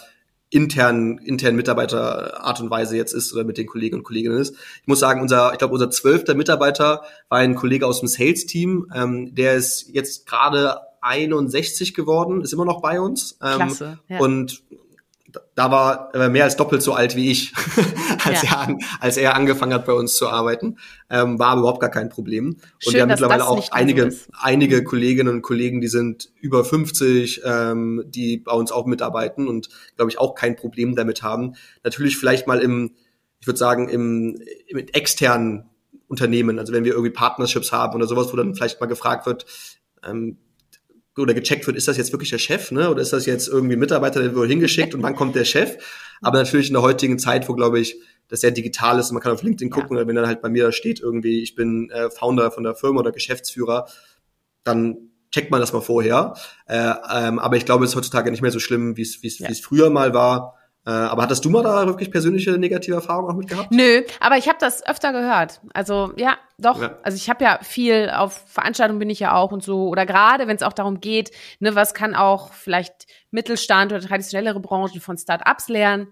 [0.50, 4.54] internen, internen Mitarbeiterart und Weise jetzt ist oder mit den Kollegen und Kolleginnen ist.
[4.82, 8.92] Ich muss sagen, unser, ich glaube, unser zwölfter Mitarbeiter war ein Kollege aus dem Sales-Team.
[8.94, 13.38] Ähm, der ist jetzt gerade 61 geworden, ist immer noch bei uns.
[13.42, 14.00] Ähm, Klasse.
[14.10, 14.20] Ja.
[14.20, 14.62] Und
[15.56, 17.54] da war er mehr als doppelt so alt wie ich,
[18.26, 18.68] als, ja.
[18.68, 20.78] er, als er angefangen hat, bei uns zu arbeiten.
[21.10, 22.58] Ähm, war überhaupt gar kein Problem.
[22.80, 27.42] Schön, und wir haben mittlerweile auch einige, einige Kolleginnen und Kollegen, die sind über 50,
[27.46, 31.56] ähm, die bei uns auch mitarbeiten und, glaube ich, auch kein Problem damit haben.
[31.84, 32.96] Natürlich vielleicht mal im,
[33.40, 35.70] ich würde sagen, im, im externen
[36.08, 39.46] Unternehmen, also wenn wir irgendwie Partnerships haben oder sowas, wo dann vielleicht mal gefragt wird,
[40.06, 40.38] ähm,
[41.18, 42.90] oder gecheckt wird, ist das jetzt wirklich der Chef, ne?
[42.90, 45.78] Oder ist das jetzt irgendwie ein Mitarbeiter, der wird hingeschickt und wann kommt der Chef?
[46.22, 47.98] Aber natürlich in der heutigen Zeit, wo glaube ich,
[48.28, 49.98] das sehr digital ist und man kann auf LinkedIn gucken, ja.
[49.98, 52.76] oder wenn dann halt bei mir da steht irgendwie, ich bin äh, Founder von der
[52.76, 53.88] Firma oder Geschäftsführer,
[54.64, 56.34] dann checkt man das mal vorher.
[56.66, 59.48] Äh, ähm, aber ich glaube, es ist heutzutage nicht mehr so schlimm, wie es ja.
[59.48, 60.56] wie es früher mal war.
[60.86, 63.72] Äh, aber hattest du mal da wirklich persönliche negative Erfahrungen auch mit gehabt?
[63.72, 65.62] Nö, aber ich habe das öfter gehört.
[65.74, 66.82] Also ja, doch.
[66.82, 66.98] Ja.
[67.04, 69.90] Also ich habe ja viel auf Veranstaltungen bin ich ja auch und so.
[69.90, 74.60] Oder gerade wenn es auch darum geht, ne, was kann auch vielleicht Mittelstand oder traditionellere
[74.60, 76.08] Branchen von Start-ups lernen.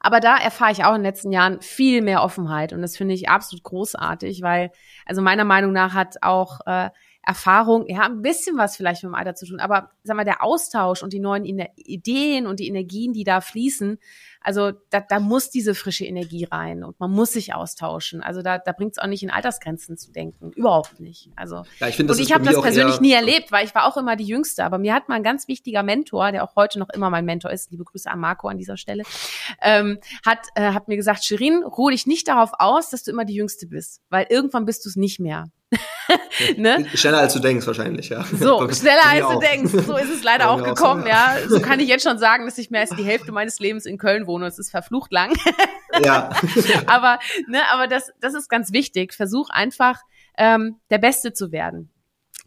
[0.00, 3.12] Aber da erfahre ich auch in den letzten Jahren viel mehr Offenheit und das finde
[3.12, 4.70] ich absolut großartig, weil
[5.04, 6.88] also meiner Meinung nach hat auch äh,
[7.26, 10.42] Erfahrung, ja, ein bisschen was vielleicht mit dem Alter zu tun, aber sag mal, der
[10.42, 13.98] Austausch und die neuen Ideen und die Energien, die da fließen,
[14.44, 18.22] also da, da muss diese frische Energie rein und man muss sich austauschen.
[18.22, 20.52] Also da, da bringt es auch nicht in Altersgrenzen zu denken.
[20.52, 21.30] Überhaupt nicht.
[21.34, 23.86] Also ja, ich find, das und ich habe das persönlich nie erlebt, weil ich war
[23.86, 24.62] auch immer die Jüngste.
[24.64, 27.52] Aber mir hat mal ein ganz wichtiger Mentor, der auch heute noch immer mein Mentor
[27.52, 29.04] ist, liebe Grüße an Marco an dieser Stelle,
[29.62, 33.24] ähm, hat, äh, hat mir gesagt, Shirin, ruh dich nicht darauf aus, dass du immer
[33.24, 35.46] die Jüngste bist, weil irgendwann bist du es nicht mehr.
[36.56, 36.86] ne?
[36.94, 38.24] Schneller als du denkst wahrscheinlich, ja.
[38.24, 39.72] So, schneller als du denkst.
[39.86, 41.38] So ist es leider auch gekommen, auch so, ja.
[41.38, 41.48] ja.
[41.48, 43.98] So kann ich jetzt schon sagen, dass ich mehr als die Hälfte meines Lebens in
[43.98, 44.46] Köln wohne.
[44.46, 45.34] Es ist verflucht lang.
[46.04, 46.30] ja.
[46.86, 47.18] aber,
[47.48, 49.14] ne, aber das, das ist ganz wichtig.
[49.14, 50.00] Versuch einfach,
[50.36, 51.93] ähm, der Beste zu werden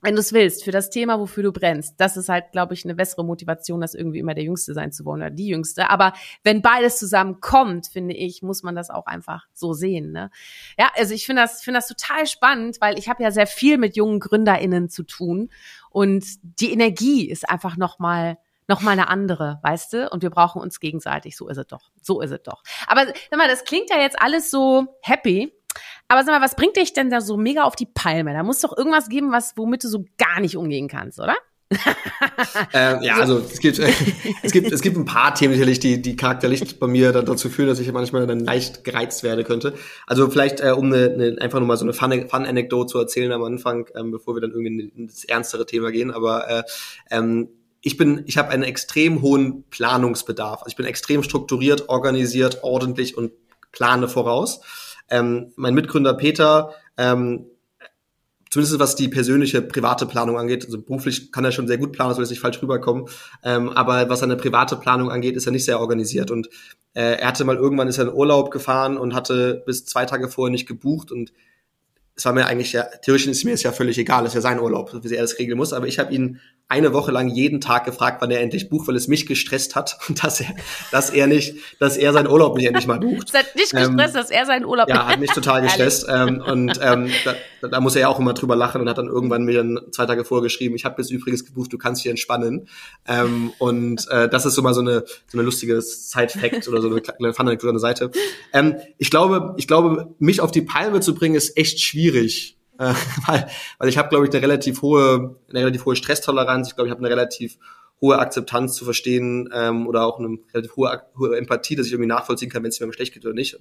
[0.02, 2.86] wenn du es willst, für das Thema, wofür du brennst, das ist halt, glaube ich,
[2.86, 5.90] eine bessere Motivation, das irgendwie immer der Jüngste sein zu wollen oder die Jüngste.
[5.90, 10.12] Aber wenn beides zusammenkommt, finde ich, muss man das auch einfach so sehen.
[10.12, 10.30] Ne?
[10.78, 13.78] Ja, also ich finde das, finde das total spannend, weil ich habe ja sehr viel
[13.78, 15.50] mit jungen GründerInnen zu tun
[15.90, 18.38] und die Energie ist einfach nochmal
[18.68, 20.10] noch mal eine andere, weißt du?
[20.10, 21.38] Und wir brauchen uns gegenseitig.
[21.38, 21.90] So ist es doch.
[22.02, 22.64] So ist es doch.
[22.88, 25.54] Aber sag mal, das klingt ja jetzt alles so happy.
[26.08, 28.34] Aber sag mal, was bringt dich denn da so mega auf die Palme?
[28.34, 31.36] Da muss doch irgendwas geben, was, womit du so gar nicht umgehen kannst, oder?
[32.74, 33.78] ähm, ja, also es gibt,
[34.44, 37.68] es gibt, es gibt ein paar Themen sicherlich, die, die charakterlich bei mir dazu führen,
[37.68, 39.74] dass ich manchmal dann leicht gereizt werden könnte.
[40.06, 43.34] Also vielleicht, äh, um eine, eine, einfach nur mal so eine Fun-Anekdote Fun zu erzählen
[43.34, 46.12] am Anfang, ähm, bevor wir dann irgendwie ins ernstere Thema gehen.
[46.12, 46.64] Aber äh,
[47.12, 47.50] ähm,
[47.82, 50.62] ich bin, ich habe einen extrem hohen Planungsbedarf.
[50.62, 53.34] Also ich bin extrem strukturiert, organisiert, ordentlich und
[53.74, 54.62] plane voraus.
[55.10, 57.46] Ähm, mein Mitgründer Peter, ähm,
[58.50, 62.14] zumindest was die persönliche private Planung angeht, also beruflich kann er schon sehr gut planen,
[62.14, 63.06] soll jetzt nicht falsch rüberkommen,
[63.44, 66.32] ähm, aber was seine private Planung angeht, ist er nicht sehr organisiert.
[66.32, 66.50] Und
[66.94, 70.30] äh, er hatte mal irgendwann ist er in Urlaub gefahren und hatte bis zwei Tage
[70.30, 71.34] vorher nicht gebucht und
[72.16, 74.60] es war mir eigentlich ja, theoretisch ist mir es ja völlig egal, ist ja sein
[74.60, 76.40] Urlaub, wie er das regeln muss, aber ich habe ihn
[76.70, 79.98] eine Woche lang jeden Tag gefragt, wann er endlich bucht, weil es mich gestresst hat,
[80.22, 80.54] dass er,
[80.92, 83.28] dass er nicht, dass er seinen Urlaub nicht endlich mal bucht.
[83.28, 86.08] Es hat nicht gestresst, ähm, dass er seinen Urlaub Ja, hat mich total gestresst.
[86.10, 87.10] ähm, und ähm,
[87.62, 89.80] da, da muss er ja auch immer drüber lachen und hat dann irgendwann mir dann
[89.92, 92.68] zwei Tage vorgeschrieben, ich habe bis übrigens gebucht, du kannst dich entspannen.
[93.08, 96.90] Ähm, und äh, das ist so mal so eine, so eine lustige Side-Fact oder so
[96.90, 98.12] eine kleine Fun-Anekdote an der Seite.
[98.54, 102.94] Ähm, ich glaube, ich glaube, mich auf die Palme zu bringen, ist echt schwierig äh,
[103.28, 103.48] weil,
[103.78, 106.70] weil ich habe, glaube ich, eine relativ hohe, eine relativ hohe Stresstoleranz.
[106.70, 107.58] Ich glaube, ich habe eine relativ
[108.02, 112.08] hohe Akzeptanz zu verstehen ähm, oder auch eine relativ hohe, hohe Empathie, dass ich irgendwie
[112.08, 113.60] nachvollziehen kann, wenn es mir schlecht geht oder nicht.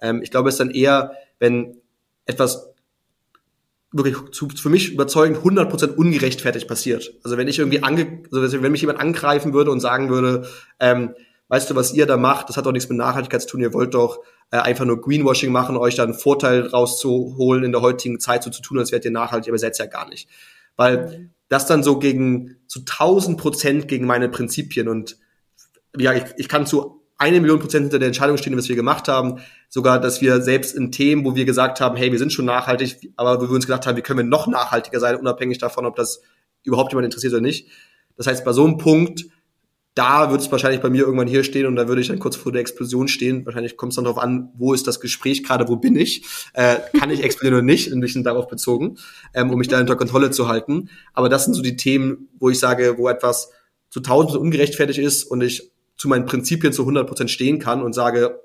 [0.00, 1.76] Ähm, ich glaube, es ist dann eher, wenn
[2.24, 2.74] etwas
[3.92, 7.14] wirklich zu, für mich überzeugend 100% ungerechtfertigt passiert.
[7.22, 10.48] Also wenn ich irgendwie ange, also wenn mich jemand angreifen würde und sagen würde,
[10.80, 11.14] ähm,
[11.48, 13.72] weißt du, was ihr da macht, das hat doch nichts mit Nachhaltigkeit zu tun, ihr
[13.72, 14.20] wollt doch
[14.50, 18.50] äh, einfach nur Greenwashing machen, euch da einen Vorteil rauszuholen in der heutigen Zeit, so
[18.50, 20.28] zu tun, als wärt ihr nachhaltig, aber seid ja gar nicht.
[20.76, 21.30] Weil mhm.
[21.48, 25.18] das dann so gegen, zu 1000 Prozent gegen meine Prinzipien und
[25.96, 29.08] ja, ich, ich kann zu eine Million Prozent hinter der Entscheidung stehen, was wir gemacht
[29.08, 29.40] haben.
[29.68, 33.12] Sogar, dass wir selbst in Themen, wo wir gesagt haben, hey, wir sind schon nachhaltig,
[33.16, 35.96] aber wo wir uns gedacht haben, wie können wir noch nachhaltiger sein, unabhängig davon, ob
[35.96, 36.20] das
[36.62, 37.68] überhaupt jemand interessiert oder nicht.
[38.16, 39.24] Das heißt, bei so einem Punkt
[39.96, 42.36] da wird es wahrscheinlich bei mir irgendwann hier stehen und da würde ich dann kurz
[42.36, 43.46] vor der Explosion stehen.
[43.46, 46.22] Wahrscheinlich kommt es dann darauf an, wo ist das Gespräch gerade, wo bin ich?
[46.52, 47.90] Äh, kann ich explodieren oder nicht?
[47.90, 48.98] Ein bisschen darauf bezogen,
[49.32, 50.90] ähm, um mich da unter Kontrolle zu halten.
[51.14, 53.50] Aber das sind so die Themen, wo ich sage, wo etwas
[53.88, 57.94] zu tausend ungerechtfertigt ist und ich zu meinen Prinzipien zu 100 Prozent stehen kann und
[57.94, 58.38] sage,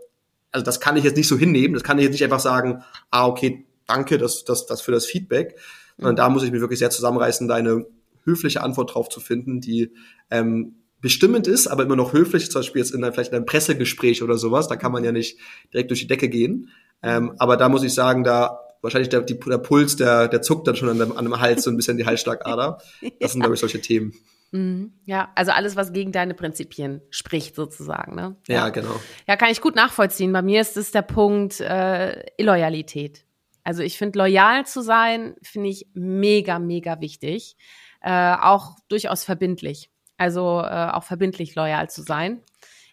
[0.53, 1.73] also das kann ich jetzt nicht so hinnehmen.
[1.73, 5.05] Das kann ich jetzt nicht einfach sagen, ah, okay, danke, das, das, das für das
[5.05, 5.57] Feedback.
[5.97, 7.85] Sondern da muss ich mich wirklich sehr zusammenreißen, deine
[8.23, 9.91] höfliche Antwort drauf zu finden, die
[10.29, 13.45] ähm, bestimmend ist, aber immer noch höflich, zum Beispiel jetzt in einem, vielleicht in einem
[13.45, 15.37] Pressegespräch oder sowas, da kann man ja nicht
[15.73, 16.69] direkt durch die Decke gehen.
[17.03, 20.67] Ähm, aber da muss ich sagen, da wahrscheinlich der, die, der Puls, der, der zuckt
[20.67, 22.79] dann schon an dem, an dem Hals so ein bisschen die Halsschlagader.
[23.19, 24.13] Das sind, glaube ich, solche Themen.
[24.51, 24.93] Mhm.
[25.05, 28.15] Ja, also alles, was gegen deine Prinzipien spricht, sozusagen.
[28.15, 28.35] Ne?
[28.47, 28.99] Ja, ja genau.
[29.27, 30.33] Ja, kann ich gut nachvollziehen.
[30.33, 33.25] Bei mir ist es der Punkt äh, Illoyalität.
[33.63, 37.55] Also ich finde, loyal zu sein, finde ich mega, mega wichtig.
[38.01, 39.90] Äh, auch durchaus verbindlich.
[40.21, 42.43] Also äh, auch verbindlich loyal zu sein.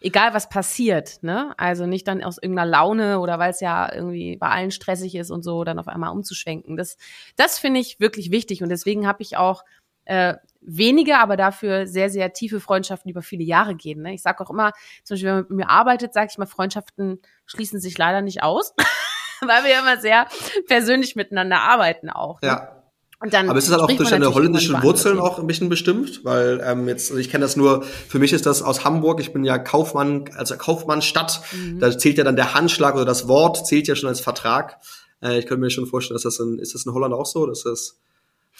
[0.00, 1.52] Egal was passiert, ne?
[1.58, 5.30] Also nicht dann aus irgendeiner Laune oder weil es ja irgendwie bei allen stressig ist
[5.30, 6.78] und so, dann auf einmal umzuschwenken.
[6.78, 6.96] Das,
[7.36, 8.62] das finde ich wirklich wichtig.
[8.62, 9.64] Und deswegen habe ich auch
[10.06, 14.00] äh, wenige, aber dafür sehr, sehr tiefe Freundschaften über viele Jahre gehen.
[14.00, 14.14] Ne?
[14.14, 14.72] Ich sage auch immer,
[15.04, 18.42] zum Beispiel, wenn man mit mir arbeitet, sage ich mal, Freundschaften schließen sich leider nicht
[18.42, 18.72] aus,
[19.42, 20.28] weil wir immer sehr
[20.66, 22.40] persönlich miteinander arbeiten auch.
[22.40, 22.48] Ne?
[22.48, 22.77] Ja.
[23.20, 26.24] Und dann Aber ist es halt auch durch deine holländischen Wurzeln auch ein bisschen bestimmt?
[26.24, 29.32] Weil ähm, jetzt, also ich kenne das nur, für mich ist das aus Hamburg, ich
[29.32, 31.80] bin ja Kaufmann, also Kaufmannstadt, mhm.
[31.80, 34.78] da zählt ja dann der Handschlag oder das Wort zählt ja schon als Vertrag.
[35.20, 37.44] Äh, ich könnte mir schon vorstellen, dass das in, ist das in Holland auch so,
[37.46, 37.96] dass das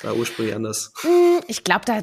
[0.03, 0.93] da ursprünglich anders?
[1.03, 2.03] Hm, ich glaube, da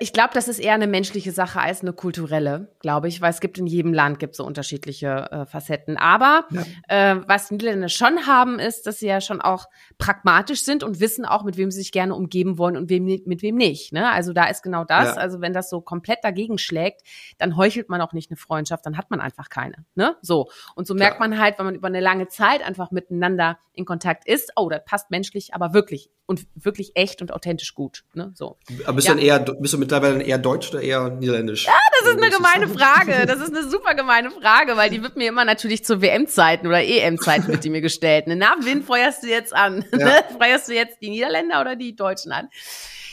[0.00, 3.40] ich glaube, das ist eher eine menschliche Sache als eine kulturelle, glaube ich, weil es
[3.40, 5.96] gibt in jedem Land gibt so unterschiedliche äh, Facetten.
[5.96, 6.62] Aber ja.
[6.88, 9.66] äh, was die Niederländer schon haben, ist, dass sie ja schon auch
[9.98, 13.42] pragmatisch sind und wissen auch, mit wem sie sich gerne umgeben wollen und wem, mit
[13.42, 13.92] wem nicht.
[13.92, 14.10] Ne?
[14.10, 15.16] Also da ist genau das.
[15.16, 15.20] Ja.
[15.20, 17.02] Also wenn das so komplett dagegen schlägt,
[17.38, 19.84] dann heuchelt man auch nicht eine Freundschaft, dann hat man einfach keine.
[19.94, 20.16] Ne?
[20.22, 20.48] So.
[20.74, 24.26] Und so merkt man halt, wenn man über eine lange Zeit einfach miteinander in Kontakt
[24.26, 28.04] ist, oh, das passt menschlich, aber wirklich und wirklich echt und authentisch gut.
[28.12, 28.32] Ne?
[28.34, 28.58] So.
[28.84, 29.14] Aber bist ja.
[29.14, 31.66] du dann eher, bist du mittlerweile eher deutsch oder eher niederländisch?
[31.66, 33.26] Ja, das ist eine gemeine Frage.
[33.26, 36.82] Das ist eine super gemeine Frage, weil die wird mir immer natürlich zu WM-Zeiten oder
[36.82, 38.26] EM-Zeiten wird die mir gestellt.
[38.26, 38.36] Ne?
[38.36, 39.84] Na, wen feuerst du jetzt an?
[39.92, 39.98] Ja.
[39.98, 40.24] Ne?
[40.38, 42.48] Feuerst du jetzt die Niederländer oder die Deutschen an?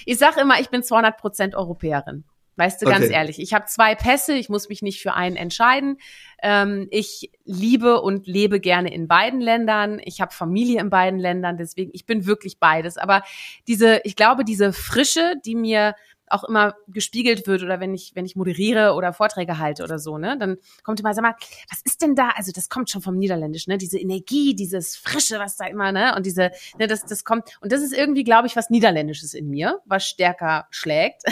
[0.05, 2.25] Ich sag immer, ich bin 200 Prozent Europäerin.
[2.55, 3.13] Weißt du, ganz okay.
[3.13, 5.97] ehrlich, ich habe zwei Pässe, ich muss mich nicht für einen entscheiden.
[6.43, 9.99] Ähm, ich liebe und lebe gerne in beiden Ländern.
[10.03, 12.97] Ich habe Familie in beiden Ländern, deswegen ich bin wirklich beides.
[12.97, 13.23] Aber
[13.65, 15.95] diese, ich glaube, diese Frische, die mir
[16.27, 20.17] auch immer gespiegelt wird oder wenn ich, wenn ich moderiere oder Vorträge halte oder so,
[20.17, 21.35] ne, dann kommt immer, sag mal,
[21.69, 22.29] was ist denn da?
[22.35, 26.13] Also das kommt schon vom Niederländisch, ne, diese Energie, dieses Frische, was da immer, ne,
[26.15, 29.49] und diese, ne, das, das kommt, und das ist irgendwie, glaube ich, was Niederländisches in
[29.49, 31.23] mir, was stärker schlägt.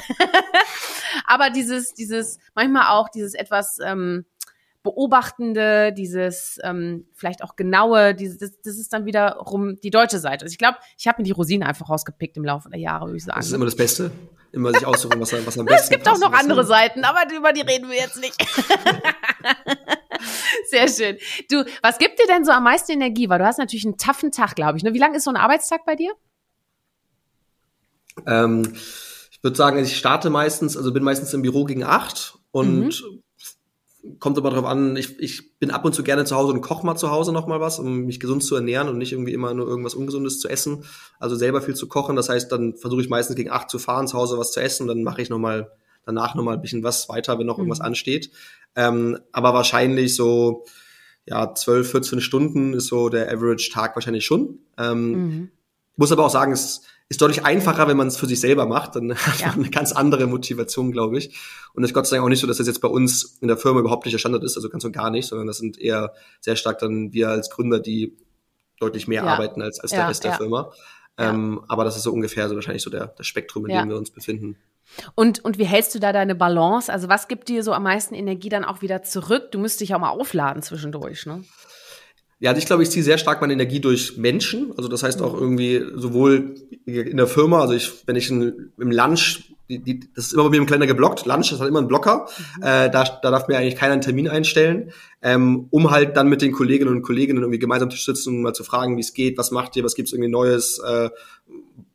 [1.26, 4.26] Aber dieses, dieses, manchmal auch dieses etwas, ähm,
[4.84, 10.43] Beobachtende, dieses ähm, vielleicht auch genaue, dieses, das, das ist dann wiederum die deutsche Seite.
[10.45, 13.17] Also ich glaube, ich habe mir die Rosine einfach rausgepickt im Laufe der Jahre, würde
[13.17, 13.39] ich sagen.
[13.39, 14.11] Das ist immer das Beste
[14.51, 17.53] immer sich aussuchen, was, was am besten Es gibt auch noch andere Seiten, aber über
[17.53, 18.36] die reden wir jetzt nicht.
[20.69, 21.17] Sehr schön.
[21.49, 23.29] Du, was gibt dir denn so am meisten Energie?
[23.29, 24.84] Weil du hast natürlich einen taffen Tag, glaube ich.
[24.84, 24.93] Ne?
[24.93, 26.11] Wie lang ist so ein Arbeitstag bei dir?
[28.27, 28.73] Ähm,
[29.32, 33.23] ich würde sagen, ich starte meistens, also bin meistens im Büro gegen acht und mhm
[34.20, 36.86] kommt aber darauf an, ich, ich bin ab und zu gerne zu Hause und koche
[36.86, 39.54] mal zu Hause noch mal was, um mich gesund zu ernähren und nicht irgendwie immer
[39.54, 40.86] nur irgendwas Ungesundes zu essen.
[41.20, 42.16] Also selber viel zu kochen.
[42.16, 44.84] Das heißt, dann versuche ich meistens gegen acht zu fahren, zu Hause was zu essen
[44.84, 45.72] und dann mache ich noch mal
[46.06, 47.86] danach noch mal ein bisschen was weiter, wenn noch irgendwas mhm.
[47.86, 48.32] ansteht.
[48.76, 50.66] Ähm, aber wahrscheinlich so
[51.26, 54.60] ja 12, 14 Stunden ist so der Average-Tag wahrscheinlich schon.
[54.78, 55.52] Ähm, mhm.
[55.95, 56.82] Muss aber auch sagen, es
[57.12, 58.95] ist deutlich einfacher, wenn man es für sich selber macht.
[58.95, 59.47] Dann hat ja.
[59.47, 61.38] man eine ganz andere Motivation, glaube ich.
[61.74, 63.49] Und es ist Gott sei Dank auch nicht so, dass das jetzt bei uns in
[63.49, 65.78] der Firma überhaupt nicht der Standard ist, also ganz und gar nicht, sondern das sind
[65.78, 68.16] eher sehr stark dann wir als Gründer, die
[68.80, 69.34] deutlich mehr ja.
[69.34, 70.72] arbeiten als, als der Rest der Firma.
[71.18, 73.97] Ähm, aber das ist so ungefähr so wahrscheinlich so der, der Spektrum, in dem wir
[73.97, 74.55] uns befinden.
[75.14, 76.91] Und, und wie hältst du da deine Balance?
[76.91, 79.51] Also was gibt dir so am meisten Energie dann auch wieder zurück?
[79.51, 81.43] Du müsst dich auch mal aufladen zwischendurch, ne?
[82.42, 84.74] Ja, also ich glaube, ich ziehe sehr stark meine Energie durch Menschen.
[84.76, 88.92] Also das heißt auch irgendwie sowohl in der Firma, also ich, wenn ich in, im
[88.92, 91.80] Lunch, die, die, das ist immer bei mir im Kalender geblockt, Lunch das hat immer
[91.80, 92.28] ein Blocker,
[92.58, 92.64] mhm.
[92.64, 96.42] äh, da, da darf mir eigentlich keiner einen Termin einstellen, ähm, um halt dann mit
[96.42, 99.38] den Kolleginnen und Kollegen irgendwie gemeinsam zu sitzen und mal zu fragen, wie es geht,
[99.38, 101.12] was macht ihr, was gibt's irgendwie Neues, äh,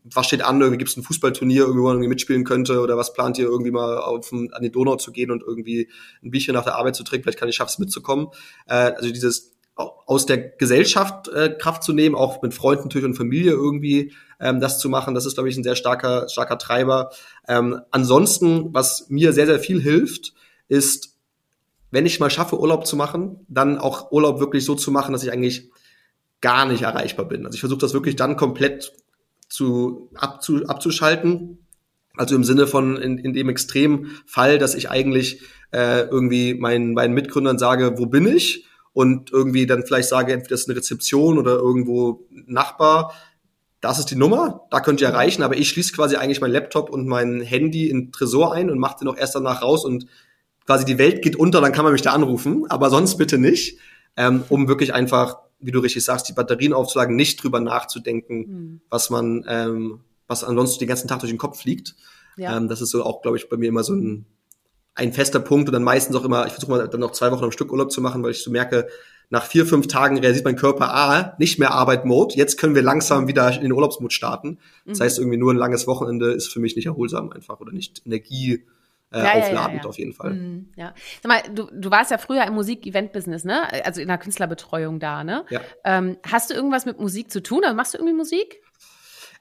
[0.04, 3.12] was steht an, irgendwie gibt's ein Fußballturnier, irgendwie, wo man irgendwie mitspielen könnte oder was
[3.12, 5.88] plant ihr irgendwie mal auf an die Donau zu gehen und irgendwie
[6.22, 8.28] ein Bierchen nach der Arbeit zu trinken, vielleicht kann ich schaff's mitzukommen.
[8.68, 13.14] Äh, also dieses aus der Gesellschaft äh, Kraft zu nehmen, auch mit Freunden natürlich und
[13.14, 15.14] Familie irgendwie ähm, das zu machen.
[15.14, 17.10] Das ist, glaube ich, ein sehr starker, starker Treiber.
[17.46, 20.32] Ähm, ansonsten, was mir sehr, sehr viel hilft,
[20.68, 21.16] ist,
[21.90, 25.22] wenn ich mal schaffe, Urlaub zu machen, dann auch Urlaub wirklich so zu machen, dass
[25.22, 25.70] ich eigentlich
[26.40, 27.44] gar nicht erreichbar bin.
[27.44, 28.92] Also ich versuche das wirklich dann komplett
[29.48, 31.66] zu, abzu, abzuschalten.
[32.16, 36.94] Also im Sinne von in, in dem extremen Fall, dass ich eigentlich äh, irgendwie meinen,
[36.94, 38.66] meinen Mitgründern sage, wo bin ich?
[38.96, 43.12] Und irgendwie dann vielleicht sage, entweder das ist eine Rezeption oder irgendwo Nachbar,
[43.82, 46.88] das ist die Nummer, da könnt ihr erreichen, aber ich schließe quasi eigentlich mein Laptop
[46.88, 50.06] und mein Handy in Tresor ein und mache den auch erst danach raus und
[50.64, 53.78] quasi die Welt geht unter, dann kann man mich da anrufen, aber sonst bitte nicht,
[54.16, 58.80] ähm, um wirklich einfach, wie du richtig sagst, die Batterien aufzulagen, nicht drüber nachzudenken, mhm.
[58.88, 61.96] was man, ähm, was ansonsten den ganzen Tag durch den Kopf fliegt.
[62.38, 62.56] Ja.
[62.56, 64.24] Ähm, das ist so auch, glaube ich, bei mir immer so ein,
[64.96, 67.44] ein fester Punkt und dann meistens auch immer, ich versuche mal dann noch zwei Wochen
[67.44, 68.88] am Stück Urlaub zu machen, weil ich so merke,
[69.28, 73.28] nach vier, fünf Tagen realisiert mein Körper, ah, nicht mehr Arbeit-Mode, jetzt können wir langsam
[73.28, 74.58] wieder in den Urlaubsmod starten.
[74.84, 75.04] Das mhm.
[75.04, 78.64] heißt, irgendwie nur ein langes Wochenende ist für mich nicht erholsam einfach oder nicht Energie
[79.12, 80.34] äh, ja, aufladend ja, ja, auf jeden Fall.
[80.34, 80.94] Mhm, ja.
[81.22, 83.84] Sag mal, du, du warst ja früher im Musik-Event-Business, ne?
[83.84, 85.44] Also in der Künstlerbetreuung da, ne?
[85.50, 85.60] Ja.
[85.84, 87.64] Ähm, hast du irgendwas mit Musik zu tun?
[87.64, 88.62] Also machst du irgendwie Musik?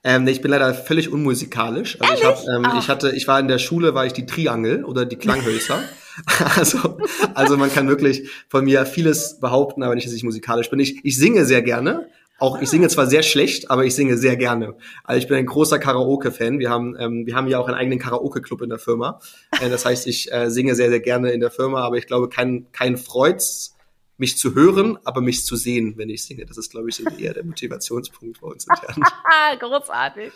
[0.07, 1.99] Ähm, nee, ich bin leider völlig unmusikalisch.
[1.99, 4.85] Also ich, hab, ähm, ich hatte, ich war in der Schule, war ich die Triangel
[4.85, 5.79] oder die Klanghölzer.
[6.55, 6.99] also,
[7.33, 10.79] also man kann wirklich von mir vieles behaupten, aber nicht, dass ich musikalisch bin.
[10.79, 12.07] Ich, ich singe sehr gerne.
[12.37, 14.75] Auch ich singe zwar sehr schlecht, aber ich singe sehr gerne.
[15.05, 16.59] Also ich bin ein großer Karaoke-Fan.
[16.59, 19.19] Wir haben, ähm, wir haben ja auch einen eigenen Karaoke-Club in der Firma.
[19.59, 22.29] Äh, das heißt, ich äh, singe sehr, sehr gerne in der Firma, aber ich glaube,
[22.29, 23.74] kein, kein Freuds
[24.17, 26.45] mich zu hören, aber mich zu sehen, wenn ich singe.
[26.45, 29.03] Das ist, glaube ich, eher der Motivationspunkt bei uns intern.
[29.59, 30.31] Großartig.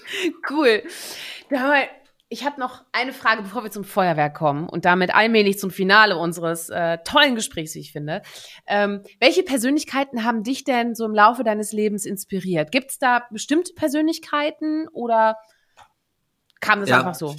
[0.50, 0.84] Cool.
[1.50, 1.88] Mal,
[2.28, 6.18] ich habe noch eine Frage, bevor wir zum Feuerwerk kommen und damit allmählich zum Finale
[6.18, 8.22] unseres äh, tollen Gesprächs, wie ich finde.
[8.68, 12.72] Ähm, welche Persönlichkeiten haben dich denn so im Laufe deines Lebens inspiriert?
[12.72, 15.38] Gibt es da bestimmte Persönlichkeiten oder
[16.60, 17.00] kam das ja.
[17.00, 17.36] einfach so?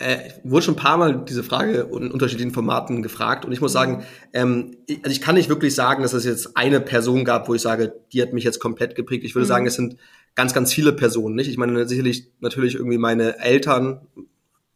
[0.00, 3.72] Äh, wurde schon ein paar Mal diese Frage in unterschiedlichen Formaten gefragt und ich muss
[3.72, 7.48] sagen, ähm, ich, also ich kann nicht wirklich sagen, dass es jetzt eine Person gab,
[7.48, 9.24] wo ich sage, die hat mich jetzt komplett geprägt.
[9.24, 9.48] Ich würde mhm.
[9.48, 9.96] sagen, es sind
[10.34, 11.50] ganz, ganz viele Personen, nicht?
[11.50, 14.00] Ich meine, sicherlich natürlich irgendwie meine Eltern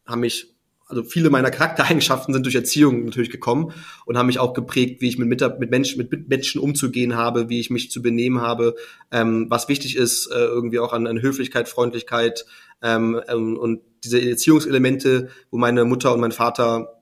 [0.05, 0.54] haben mich
[0.87, 3.73] also viele meiner Charaktereigenschaften sind durch Erziehung natürlich gekommen
[4.05, 5.27] und haben mich auch geprägt, wie ich mit,
[5.59, 8.75] mit, Menschen, mit Menschen umzugehen habe, wie ich mich zu benehmen habe,
[9.11, 12.45] ähm, was wichtig ist, äh, irgendwie auch an, an Höflichkeit, Freundlichkeit
[12.83, 17.01] ähm, ähm, und diese Erziehungselemente, wo meine Mutter und mein Vater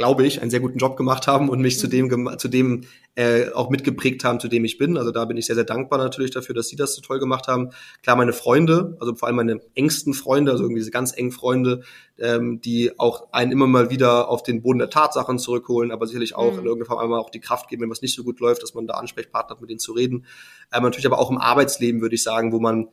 [0.00, 2.84] glaube ich, einen sehr guten Job gemacht haben und mich zu dem, zu dem
[3.16, 4.96] äh, auch mitgeprägt haben, zu dem ich bin.
[4.96, 7.48] Also da bin ich sehr, sehr dankbar natürlich dafür, dass sie das so toll gemacht
[7.48, 7.68] haben.
[8.02, 11.82] Klar, meine Freunde, also vor allem meine engsten Freunde, also irgendwie diese ganz engen Freunde,
[12.18, 16.34] ähm, die auch einen immer mal wieder auf den Boden der Tatsachen zurückholen, aber sicherlich
[16.34, 16.60] auch mhm.
[16.60, 18.72] in irgendeiner Form einmal auch die Kraft geben, wenn was nicht so gut läuft, dass
[18.72, 20.24] man da Ansprechpartner hat, mit denen zu reden.
[20.72, 22.88] Ähm, natürlich aber auch im Arbeitsleben, würde ich sagen, wo man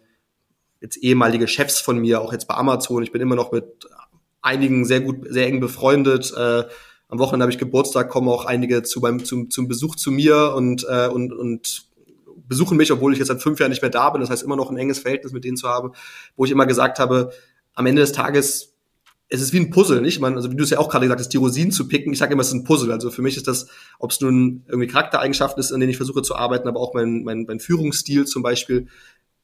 [0.81, 3.87] jetzt ehemalige Chefs von mir, auch jetzt bei Amazon, ich bin immer noch mit
[4.41, 6.33] einigen sehr gut, sehr eng befreundet.
[6.35, 6.63] Äh,
[7.09, 10.53] am Wochenende habe ich Geburtstag, kommen auch einige zu beim zum, zum Besuch zu mir
[10.55, 11.85] und äh, und und
[12.47, 14.21] besuchen mich, obwohl ich jetzt seit fünf Jahren nicht mehr da bin.
[14.21, 15.91] Das heißt immer noch ein enges Verhältnis mit denen zu haben,
[16.35, 17.31] wo ich immer gesagt habe,
[17.73, 18.73] am Ende des Tages
[19.29, 20.21] es ist wie ein Puzzle, nicht?
[20.21, 22.13] Man, also wie du es ja auch gerade gesagt hast, die Rosinen zu picken.
[22.13, 22.93] Ich sage immer, es ist ein Puzzle.
[22.93, 23.67] Also für mich ist das,
[23.99, 27.23] ob es nun irgendwie Charaktereigenschaften ist, an denen ich versuche zu arbeiten, aber auch mein,
[27.23, 28.87] mein, mein Führungsstil zum Beispiel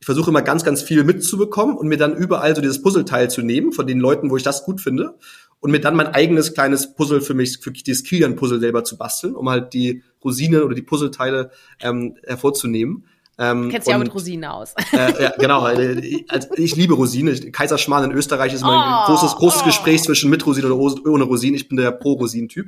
[0.04, 3.42] ich versuche immer ganz, ganz viel mitzubekommen und mir dann überall so dieses Puzzleteil zu
[3.42, 5.18] nehmen von den Leuten, wo ich das gut finde
[5.60, 9.36] und mir dann mein eigenes kleines Puzzle für mich, für dieses Kilian-Puzzle selber zu basteln,
[9.36, 11.52] um halt die Rosinen oder die Puzzleteile
[11.82, 13.06] ähm, hervorzunehmen.
[13.40, 14.76] Ähm, Kennst ja auch mit Rosinen aus.
[14.94, 15.68] Äh, ja, genau.
[15.70, 17.52] Ich, also ich liebe Rosinen.
[17.52, 19.66] Kaiserschmarrn in Österreich ist immer ein oh, großes, großes oh.
[19.66, 21.56] Gespräch zwischen mit Rosinen oder ohne Rosinen.
[21.56, 22.68] Ich bin der Pro-Rosinen-Typ.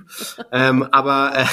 [0.51, 1.45] ähm, aber, äh,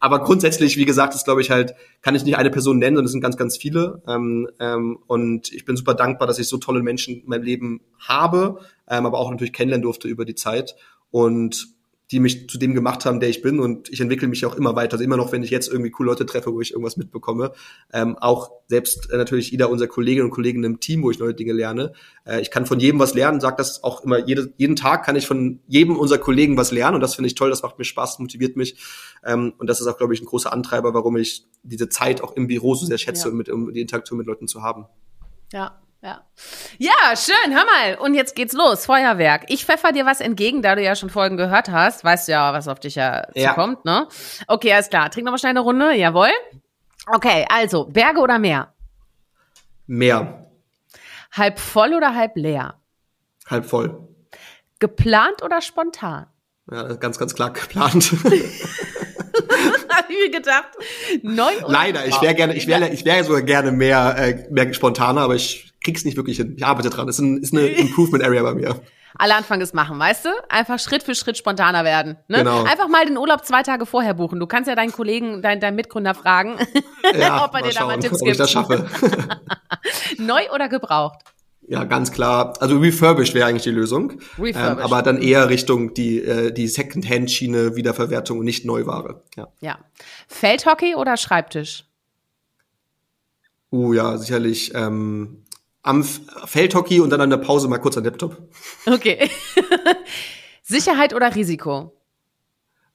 [0.00, 3.06] aber grundsätzlich, wie gesagt, ist glaube ich halt, kann ich nicht eine Person nennen, sondern
[3.06, 4.02] es sind ganz, ganz viele.
[4.08, 7.80] Ähm, ähm, und ich bin super dankbar, dass ich so tolle Menschen in meinem Leben
[7.98, 10.74] habe, ähm, aber auch natürlich kennenlernen durfte über die Zeit.
[11.10, 11.74] Und
[12.14, 13.58] die mich zu dem gemacht haben, der ich bin.
[13.58, 14.94] Und ich entwickle mich auch immer weiter.
[14.94, 17.52] Also immer noch, wenn ich jetzt irgendwie coole Leute treffe, wo ich irgendwas mitbekomme.
[17.92, 21.34] Ähm, auch selbst äh, natürlich jeder unserer Kolleginnen und Kollegen im Team, wo ich neue
[21.34, 21.92] Dinge lerne.
[22.24, 25.16] Äh, ich kann von jedem was lernen, sage das auch immer, jede, jeden Tag kann
[25.16, 26.94] ich von jedem unserer Kollegen was lernen.
[26.94, 28.76] Und das finde ich toll, das macht mir Spaß, motiviert mich.
[29.24, 32.36] Ähm, und das ist auch, glaube ich, ein großer Antreiber, warum ich diese Zeit auch
[32.36, 33.34] im Büro so sehr schätze, ja.
[33.34, 34.86] mit, um die Interaktion mit Leuten zu haben.
[35.52, 36.22] Ja, ja.
[36.78, 37.96] Ja, schön, hör mal.
[37.98, 39.44] Und jetzt geht's los, Feuerwerk.
[39.48, 42.04] Ich pfeffer dir was entgegen, da du ja schon Folgen gehört hast.
[42.04, 43.50] Weißt du ja, was auf dich ja, ja.
[43.50, 44.06] zukommt, ne?
[44.46, 45.10] Okay, alles klar.
[45.10, 46.30] Trink noch mal schnell eine Runde, jawohl.
[47.06, 48.72] Okay, also, Berge oder Meer?
[49.86, 50.50] Meer.
[51.32, 52.74] Halb voll oder halb leer?
[53.46, 54.08] Halb voll.
[54.78, 56.26] Geplant oder spontan?
[56.70, 58.12] Ja, ganz, ganz klar geplant.
[59.88, 60.70] Hab ich mir gedacht.
[61.22, 65.22] Neu Leider, ich wäre gerne, ich wäre, ich wäre sogar gerne mehr, äh, mehr spontaner,
[65.22, 66.54] aber ich krieg's nicht wirklich hin.
[66.56, 67.06] Ich arbeite dran.
[67.06, 68.80] Das ist, ein, ist eine Improvement Area bei mir.
[69.16, 70.30] Alle Anfang ist machen, weißt du?
[70.48, 72.16] Einfach Schritt für Schritt spontaner werden.
[72.26, 72.38] Ne?
[72.38, 72.64] Genau.
[72.64, 74.40] Einfach mal den Urlaub zwei Tage vorher buchen.
[74.40, 76.56] Du kannst ja deinen Kollegen, deinen, deinen Mitgründer fragen,
[77.16, 78.32] ja, ob er dir schauen, da mal Tipps ob gibt.
[78.32, 78.88] Ich das schaffe.
[80.18, 81.20] Neu oder gebraucht?
[81.66, 82.54] Ja, ganz klar.
[82.60, 84.18] Also refurbished wäre eigentlich die Lösung.
[84.36, 84.56] Refurbished.
[84.56, 89.22] Ähm, aber dann eher Richtung die, äh, die Second-Hand-Schiene, Wiederverwertung und nicht Neuware.
[89.36, 89.48] Ja.
[89.60, 89.78] ja.
[90.26, 91.84] Feldhockey oder Schreibtisch?
[93.74, 95.43] Uh, ja, sicherlich ähm,
[95.84, 98.36] am Feldhockey und dann an der Pause mal kurz an Laptop.
[98.86, 99.30] Okay.
[100.62, 101.94] Sicherheit oder Risiko?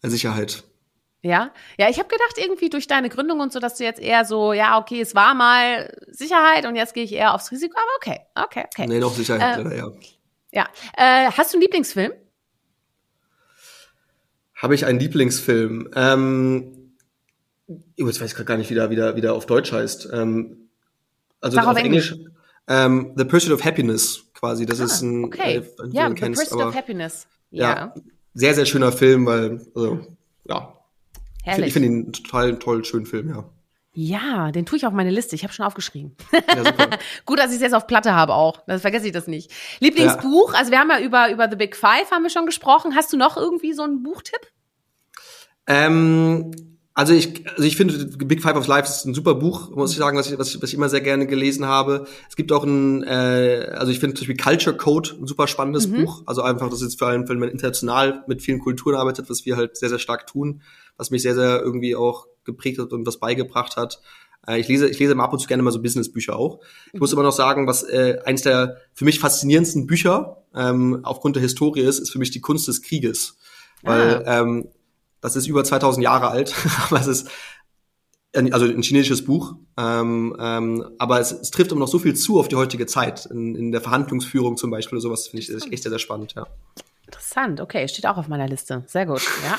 [0.01, 0.63] Sicherheit.
[1.21, 4.25] Ja, ja, ich habe gedacht irgendwie durch deine Gründung und so, dass du jetzt eher
[4.25, 7.89] so, ja, okay, es war mal Sicherheit und jetzt gehe ich eher aufs Risiko, aber
[7.97, 8.87] okay, okay, okay.
[8.87, 9.91] Nee, noch Sicherheit, äh, ja.
[10.51, 10.67] Ja,
[10.97, 12.13] äh, hast du einen Lieblingsfilm?
[14.55, 15.91] Habe ich einen Lieblingsfilm?
[15.93, 16.95] Ähm,
[17.97, 20.09] jetzt weiß ich gerade gar nicht, wie der wieder, wieder auf Deutsch heißt.
[20.11, 20.69] Ähm,
[21.41, 22.13] also Sag auf Englisch.
[22.13, 22.29] Englisch
[22.69, 24.65] ähm, The Pursuit of Happiness quasi.
[24.65, 25.57] Das ah, ist ein, okay.
[25.57, 27.27] Äh, ja, The kennst, Pursuit aber, of Happiness.
[27.51, 27.69] Ja.
[27.69, 27.93] ja.
[28.33, 29.99] Sehr, sehr schöner Film, weil, also,
[30.47, 30.73] ja.
[31.43, 31.67] Herrlich.
[31.67, 33.43] Ich finde ihn einen total toll, schönen Film, ja.
[33.93, 35.35] Ja, den tue ich auf meine Liste.
[35.35, 36.15] Ich habe schon aufgeschrieben.
[36.31, 36.89] Ja, super.
[37.25, 38.63] Gut, dass ich es jetzt auf Platte habe auch.
[38.67, 39.51] Das vergesse ich das nicht.
[39.79, 40.59] Lieblingsbuch, ja.
[40.59, 42.95] also wir haben ja über, über The Big Five haben wir schon gesprochen.
[42.95, 44.39] Hast du noch irgendwie so einen Buchtipp?
[45.65, 46.51] Ähm,
[46.99, 47.93] also ich, also ich finde,
[48.25, 50.61] Big Five of Life ist ein super Buch, muss ich sagen, was ich, was ich,
[50.61, 52.05] was ich immer sehr gerne gelesen habe.
[52.27, 55.87] Es gibt auch ein, äh, also ich finde zum Beispiel Culture Code ein super spannendes
[55.87, 56.03] mhm.
[56.03, 56.23] Buch.
[56.25, 59.55] Also einfach, das ist vor allem, wenn man international mit vielen Kulturen arbeitet, was wir
[59.55, 60.61] halt sehr, sehr stark tun,
[60.97, 64.01] was mich sehr, sehr irgendwie auch geprägt hat und was beigebracht hat.
[64.45, 66.59] Äh, ich lese, ich lese mal ab und zu gerne mal so Business-Bücher auch.
[66.91, 71.37] Ich muss immer noch sagen, was äh, eins der für mich faszinierendsten Bücher ähm, aufgrund
[71.37, 73.37] der Historie ist, ist für mich die Kunst des Krieges.
[73.83, 74.41] Weil ah.
[74.41, 74.67] ähm,
[75.21, 76.53] das ist über 2000 Jahre alt,
[76.89, 77.29] aber es ist
[78.33, 82.39] also ein chinesisches Buch, ähm, ähm, aber es, es, trifft immer noch so viel zu
[82.39, 85.83] auf die heutige Zeit, in, in der Verhandlungsführung zum Beispiel oder sowas, finde ich echt
[85.83, 86.45] sehr, sehr spannend, ja.
[87.09, 88.83] Interessant, okay, steht auch auf meiner Liste.
[88.85, 89.57] Sehr gut, ja.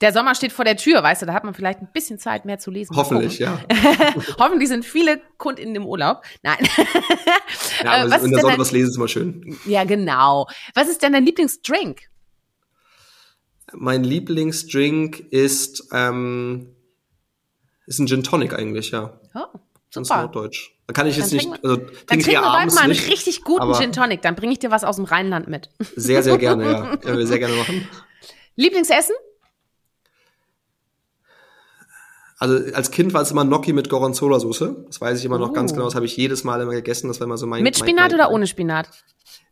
[0.00, 2.44] Der Sommer steht vor der Tür, weißt du, da hat man vielleicht ein bisschen Zeit
[2.44, 2.96] mehr zu lesen.
[2.96, 3.60] Hoffentlich, ja.
[4.40, 6.22] Hoffentlich sind viele Kunden im Urlaub.
[6.42, 6.58] Nein.
[7.84, 9.56] ja, aber was in der Sonne was lesen ist immer schön.
[9.64, 10.48] Ja, genau.
[10.74, 12.00] Was ist denn dein Lieblingsdrink?
[13.74, 16.74] Mein Lieblingsdrink ist, ähm,
[17.86, 19.18] ist ein Gin Tonic eigentlich, ja.
[19.34, 19.60] Oh, super.
[19.94, 20.72] Ganz norddeutsch.
[20.86, 21.86] Da kann ich jetzt nicht, also dann
[22.20, 24.84] trinken wir bald mal einen nicht, richtig guten Gin Tonic, dann bringe ich dir was
[24.84, 25.70] aus dem Rheinland mit.
[25.96, 26.96] Sehr, sehr gerne, ja.
[27.00, 27.88] Können wir sehr gerne machen.
[28.56, 29.14] Lieblingsessen?
[32.42, 34.86] Also als Kind war es immer Gnocchi mit Gorgonzola-Soße.
[34.88, 35.52] Das weiß ich immer noch oh.
[35.52, 35.84] ganz genau.
[35.84, 37.06] Das habe ich jedes Mal immer gegessen.
[37.06, 37.62] Das war immer so mein.
[37.62, 38.88] Mit Spinat mein, mein, oder ohne Spinat?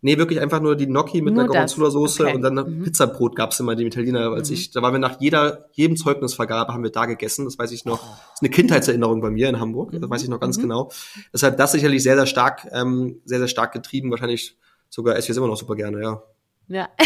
[0.03, 2.35] Nee, wirklich einfach nur die Gnocchi mit nur der Gorgonzola-Soße okay.
[2.35, 2.83] und dann mhm.
[2.83, 4.33] Pizzabrot gab's immer, die Italiener.
[4.33, 4.55] Als mhm.
[4.55, 7.45] ich, da waren wir nach jeder, jedem Zeugnisvergabe haben wir da gegessen.
[7.45, 8.01] Das weiß ich noch.
[8.01, 9.93] Das ist eine Kindheitserinnerung bei mir in Hamburg.
[9.93, 10.63] Das weiß ich noch ganz mhm.
[10.63, 10.91] genau.
[11.33, 14.11] Deshalb das sicherlich sehr, sehr stark, ähm, sehr, sehr stark getrieben.
[14.11, 14.57] Wahrscheinlich
[14.89, 16.23] sogar esse ich es immer noch super gerne, ja.
[16.69, 16.89] Ja.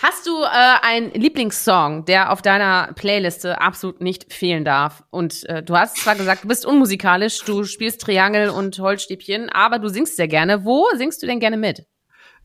[0.00, 0.46] Hast du äh,
[0.82, 5.02] einen Lieblingssong, der auf deiner Playliste absolut nicht fehlen darf?
[5.10, 9.80] Und äh, du hast zwar gesagt, du bist unmusikalisch, du spielst Triangel und Holzstäbchen, aber
[9.80, 10.64] du singst sehr gerne.
[10.64, 11.84] Wo singst du denn gerne mit?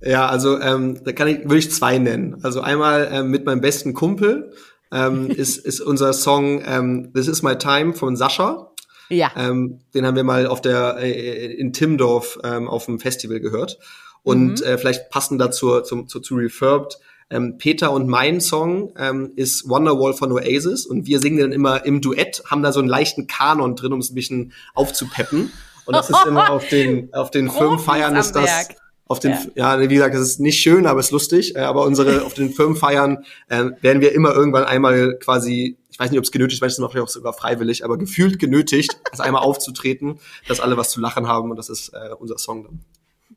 [0.02, 2.40] Ja, also ähm, da kann ich, würde ich zwei nennen.
[2.42, 4.52] Also einmal ähm, mit meinem besten Kumpel
[4.92, 8.72] ähm, ist, ist unser Song ähm, This Is My Time von Sascha.
[9.10, 9.32] Ja.
[9.38, 13.78] Ähm, den haben wir mal auf der äh, in Timdorf ähm, auf dem Festival gehört.
[14.24, 14.66] Und mhm.
[14.66, 16.98] äh, vielleicht passend dazu zum, zu, zu Refurbed
[17.34, 21.86] ähm, Peter und mein Song ähm, ist Wonderwall von Oasis und wir singen dann immer
[21.86, 25.52] im Duett, haben da so einen leichten Kanon drin, um es ein bisschen aufzupeppen.
[25.86, 28.70] Und das ist immer auf den, auf den Firmenfeiern ist das.
[29.06, 29.80] Auf den, ja.
[29.80, 31.56] ja, wie gesagt, es ist nicht schön, aber es ist lustig.
[31.56, 36.12] Äh, aber unsere, auf den Firmenfeiern äh, werden wir immer irgendwann einmal quasi, ich weiß
[36.12, 40.60] nicht, ob es genötigt noch auch sogar freiwillig, aber gefühlt genötigt, das einmal aufzutreten, dass
[40.60, 42.80] alle was zu lachen haben und das ist äh, unser Song dann.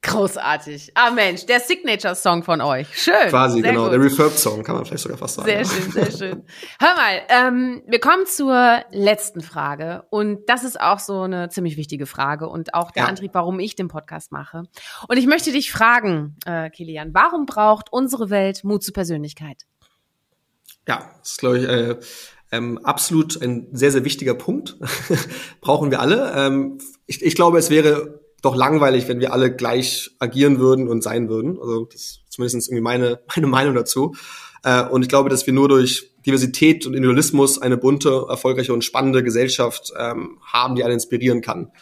[0.03, 0.93] Großartig.
[0.95, 2.89] Ah Mensch, der Signature-Song von euch.
[2.97, 3.29] Schön.
[3.29, 3.85] Quasi, genau.
[3.85, 3.93] Gut.
[3.93, 5.47] Der Refurb-Song kann man vielleicht sogar fast sagen.
[5.47, 6.45] Sehr schön, sehr schön.
[6.81, 10.05] Hör mal, ähm, wir kommen zur letzten Frage.
[10.11, 13.09] Und das ist auch so eine ziemlich wichtige Frage und auch der ja.
[13.09, 14.65] Antrieb, warum ich den Podcast mache.
[15.09, 19.63] Und ich möchte dich fragen, äh, Kilian, warum braucht unsere Welt Mut zur Persönlichkeit?
[20.89, 21.97] Ja, das ist, glaube ich, äh,
[22.53, 24.77] ähm, absolut ein sehr, sehr wichtiger Punkt.
[25.61, 26.33] Brauchen wir alle.
[26.37, 31.03] Ähm, ich, ich glaube, es wäre doch langweilig, wenn wir alle gleich agieren würden und
[31.03, 31.59] sein würden.
[31.61, 34.15] Also das ist zumindest irgendwie meine, meine Meinung dazu.
[34.63, 38.85] Äh, und ich glaube, dass wir nur durch Diversität und Individualismus eine bunte, erfolgreiche und
[38.85, 41.73] spannende Gesellschaft ähm, haben, die einen inspirieren kann.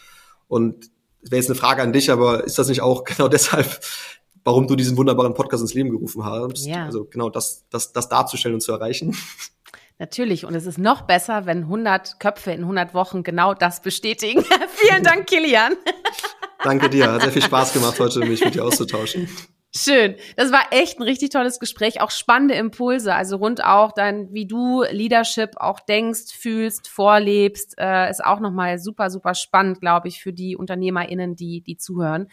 [0.48, 0.90] Und
[1.22, 3.80] das wäre jetzt eine Frage an dich, aber ist das nicht auch genau deshalb,
[4.44, 6.66] warum du diesen wunderbaren Podcast ins Leben gerufen hast?
[6.66, 6.86] Ja.
[6.86, 9.16] Also genau das, das, das darzustellen und zu erreichen.
[9.98, 10.44] Natürlich.
[10.44, 14.44] Und es ist noch besser, wenn 100 Köpfe in 100 Wochen genau das bestätigen.
[14.68, 15.74] Vielen Dank, Kilian.
[16.62, 17.12] Danke dir.
[17.12, 19.28] Hat sehr viel Spaß gemacht, heute mich mit dir auszutauschen.
[19.76, 20.14] Schön.
[20.36, 22.00] Das war echt ein richtig tolles Gespräch.
[22.00, 23.12] Auch spannende Impulse.
[23.12, 28.78] Also rund auch dann, wie du Leadership auch denkst, fühlst, vorlebst, äh, ist auch nochmal
[28.78, 32.28] super, super spannend, glaube ich, für die UnternehmerInnen, die, die zuhören.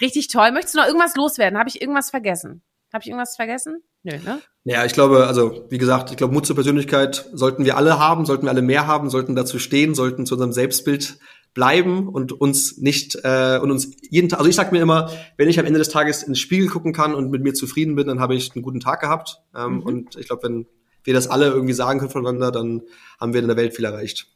[0.00, 0.52] Richtig toll.
[0.52, 1.58] Möchtest du noch irgendwas loswerden?
[1.58, 2.62] Habe ich irgendwas vergessen?
[2.94, 3.82] Habe ich irgendwas vergessen?
[4.02, 4.40] Nö, ne?
[4.64, 8.24] Ja, ich glaube, also wie gesagt, ich glaube, Mut zur Persönlichkeit sollten wir alle haben,
[8.24, 11.18] sollten wir alle mehr haben, sollten dazu stehen, sollten zu unserem Selbstbild
[11.56, 15.48] bleiben und uns nicht äh, und uns jeden Tag, also ich sag mir immer, wenn
[15.48, 18.20] ich am Ende des Tages ins Spiegel gucken kann und mit mir zufrieden bin, dann
[18.20, 19.40] habe ich einen guten Tag gehabt.
[19.56, 19.82] Ähm, mhm.
[19.82, 20.66] Und ich glaube, wenn
[21.02, 22.82] wir das alle irgendwie sagen können voneinander, dann
[23.18, 24.26] haben wir in der Welt viel erreicht.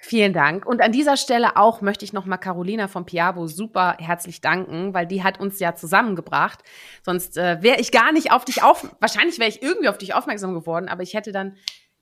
[0.00, 0.66] Vielen Dank.
[0.66, 5.06] Und an dieser Stelle auch möchte ich nochmal Carolina von Piabo super herzlich danken, weil
[5.06, 6.64] die hat uns ja zusammengebracht.
[7.04, 10.14] Sonst äh, wäre ich gar nicht auf dich auf, wahrscheinlich wäre ich irgendwie auf dich
[10.14, 11.56] aufmerksam geworden, aber ich hätte dann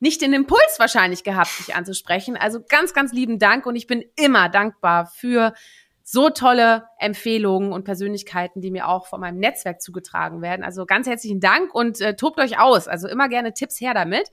[0.04, 2.36] nicht den Impuls wahrscheinlich gehabt, dich anzusprechen.
[2.36, 5.54] Also ganz, ganz lieben Dank und ich bin immer dankbar für
[6.02, 10.62] so tolle Empfehlungen und Persönlichkeiten, die mir auch von meinem Netzwerk zugetragen werden.
[10.62, 12.86] Also ganz herzlichen Dank und äh, tobt euch aus.
[12.86, 14.30] Also immer gerne Tipps her damit.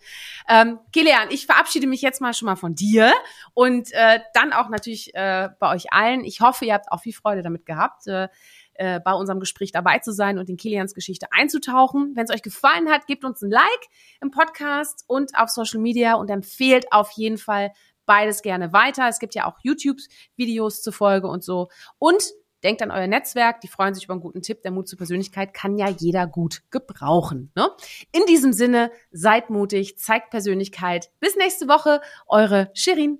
[0.50, 3.14] Ähm, Kilian, ich verabschiede mich jetzt mal schon mal von dir
[3.54, 6.26] und äh, dann auch natürlich äh, bei euch allen.
[6.26, 8.06] Ich hoffe, ihr habt auch viel Freude damit gehabt.
[8.08, 8.28] Äh,
[8.74, 12.14] äh, bei unserem Gespräch dabei zu sein und in Kilians Geschichte einzutauchen.
[12.16, 13.88] Wenn es euch gefallen hat, gebt uns ein Like
[14.22, 17.72] im Podcast und auf Social Media und empfehlt auf jeden Fall
[18.06, 19.08] beides gerne weiter.
[19.08, 21.70] Es gibt ja auch YouTube-Videos zur Folge und so.
[22.00, 22.24] Und
[22.64, 24.62] denkt an euer Netzwerk, die freuen sich über einen guten Tipp.
[24.64, 27.52] Der Mut zur Persönlichkeit kann ja jeder gut gebrauchen.
[27.56, 27.70] Ne?
[28.12, 31.10] In diesem Sinne, seid mutig, zeigt Persönlichkeit.
[31.20, 33.20] Bis nächste Woche, eure Shirin.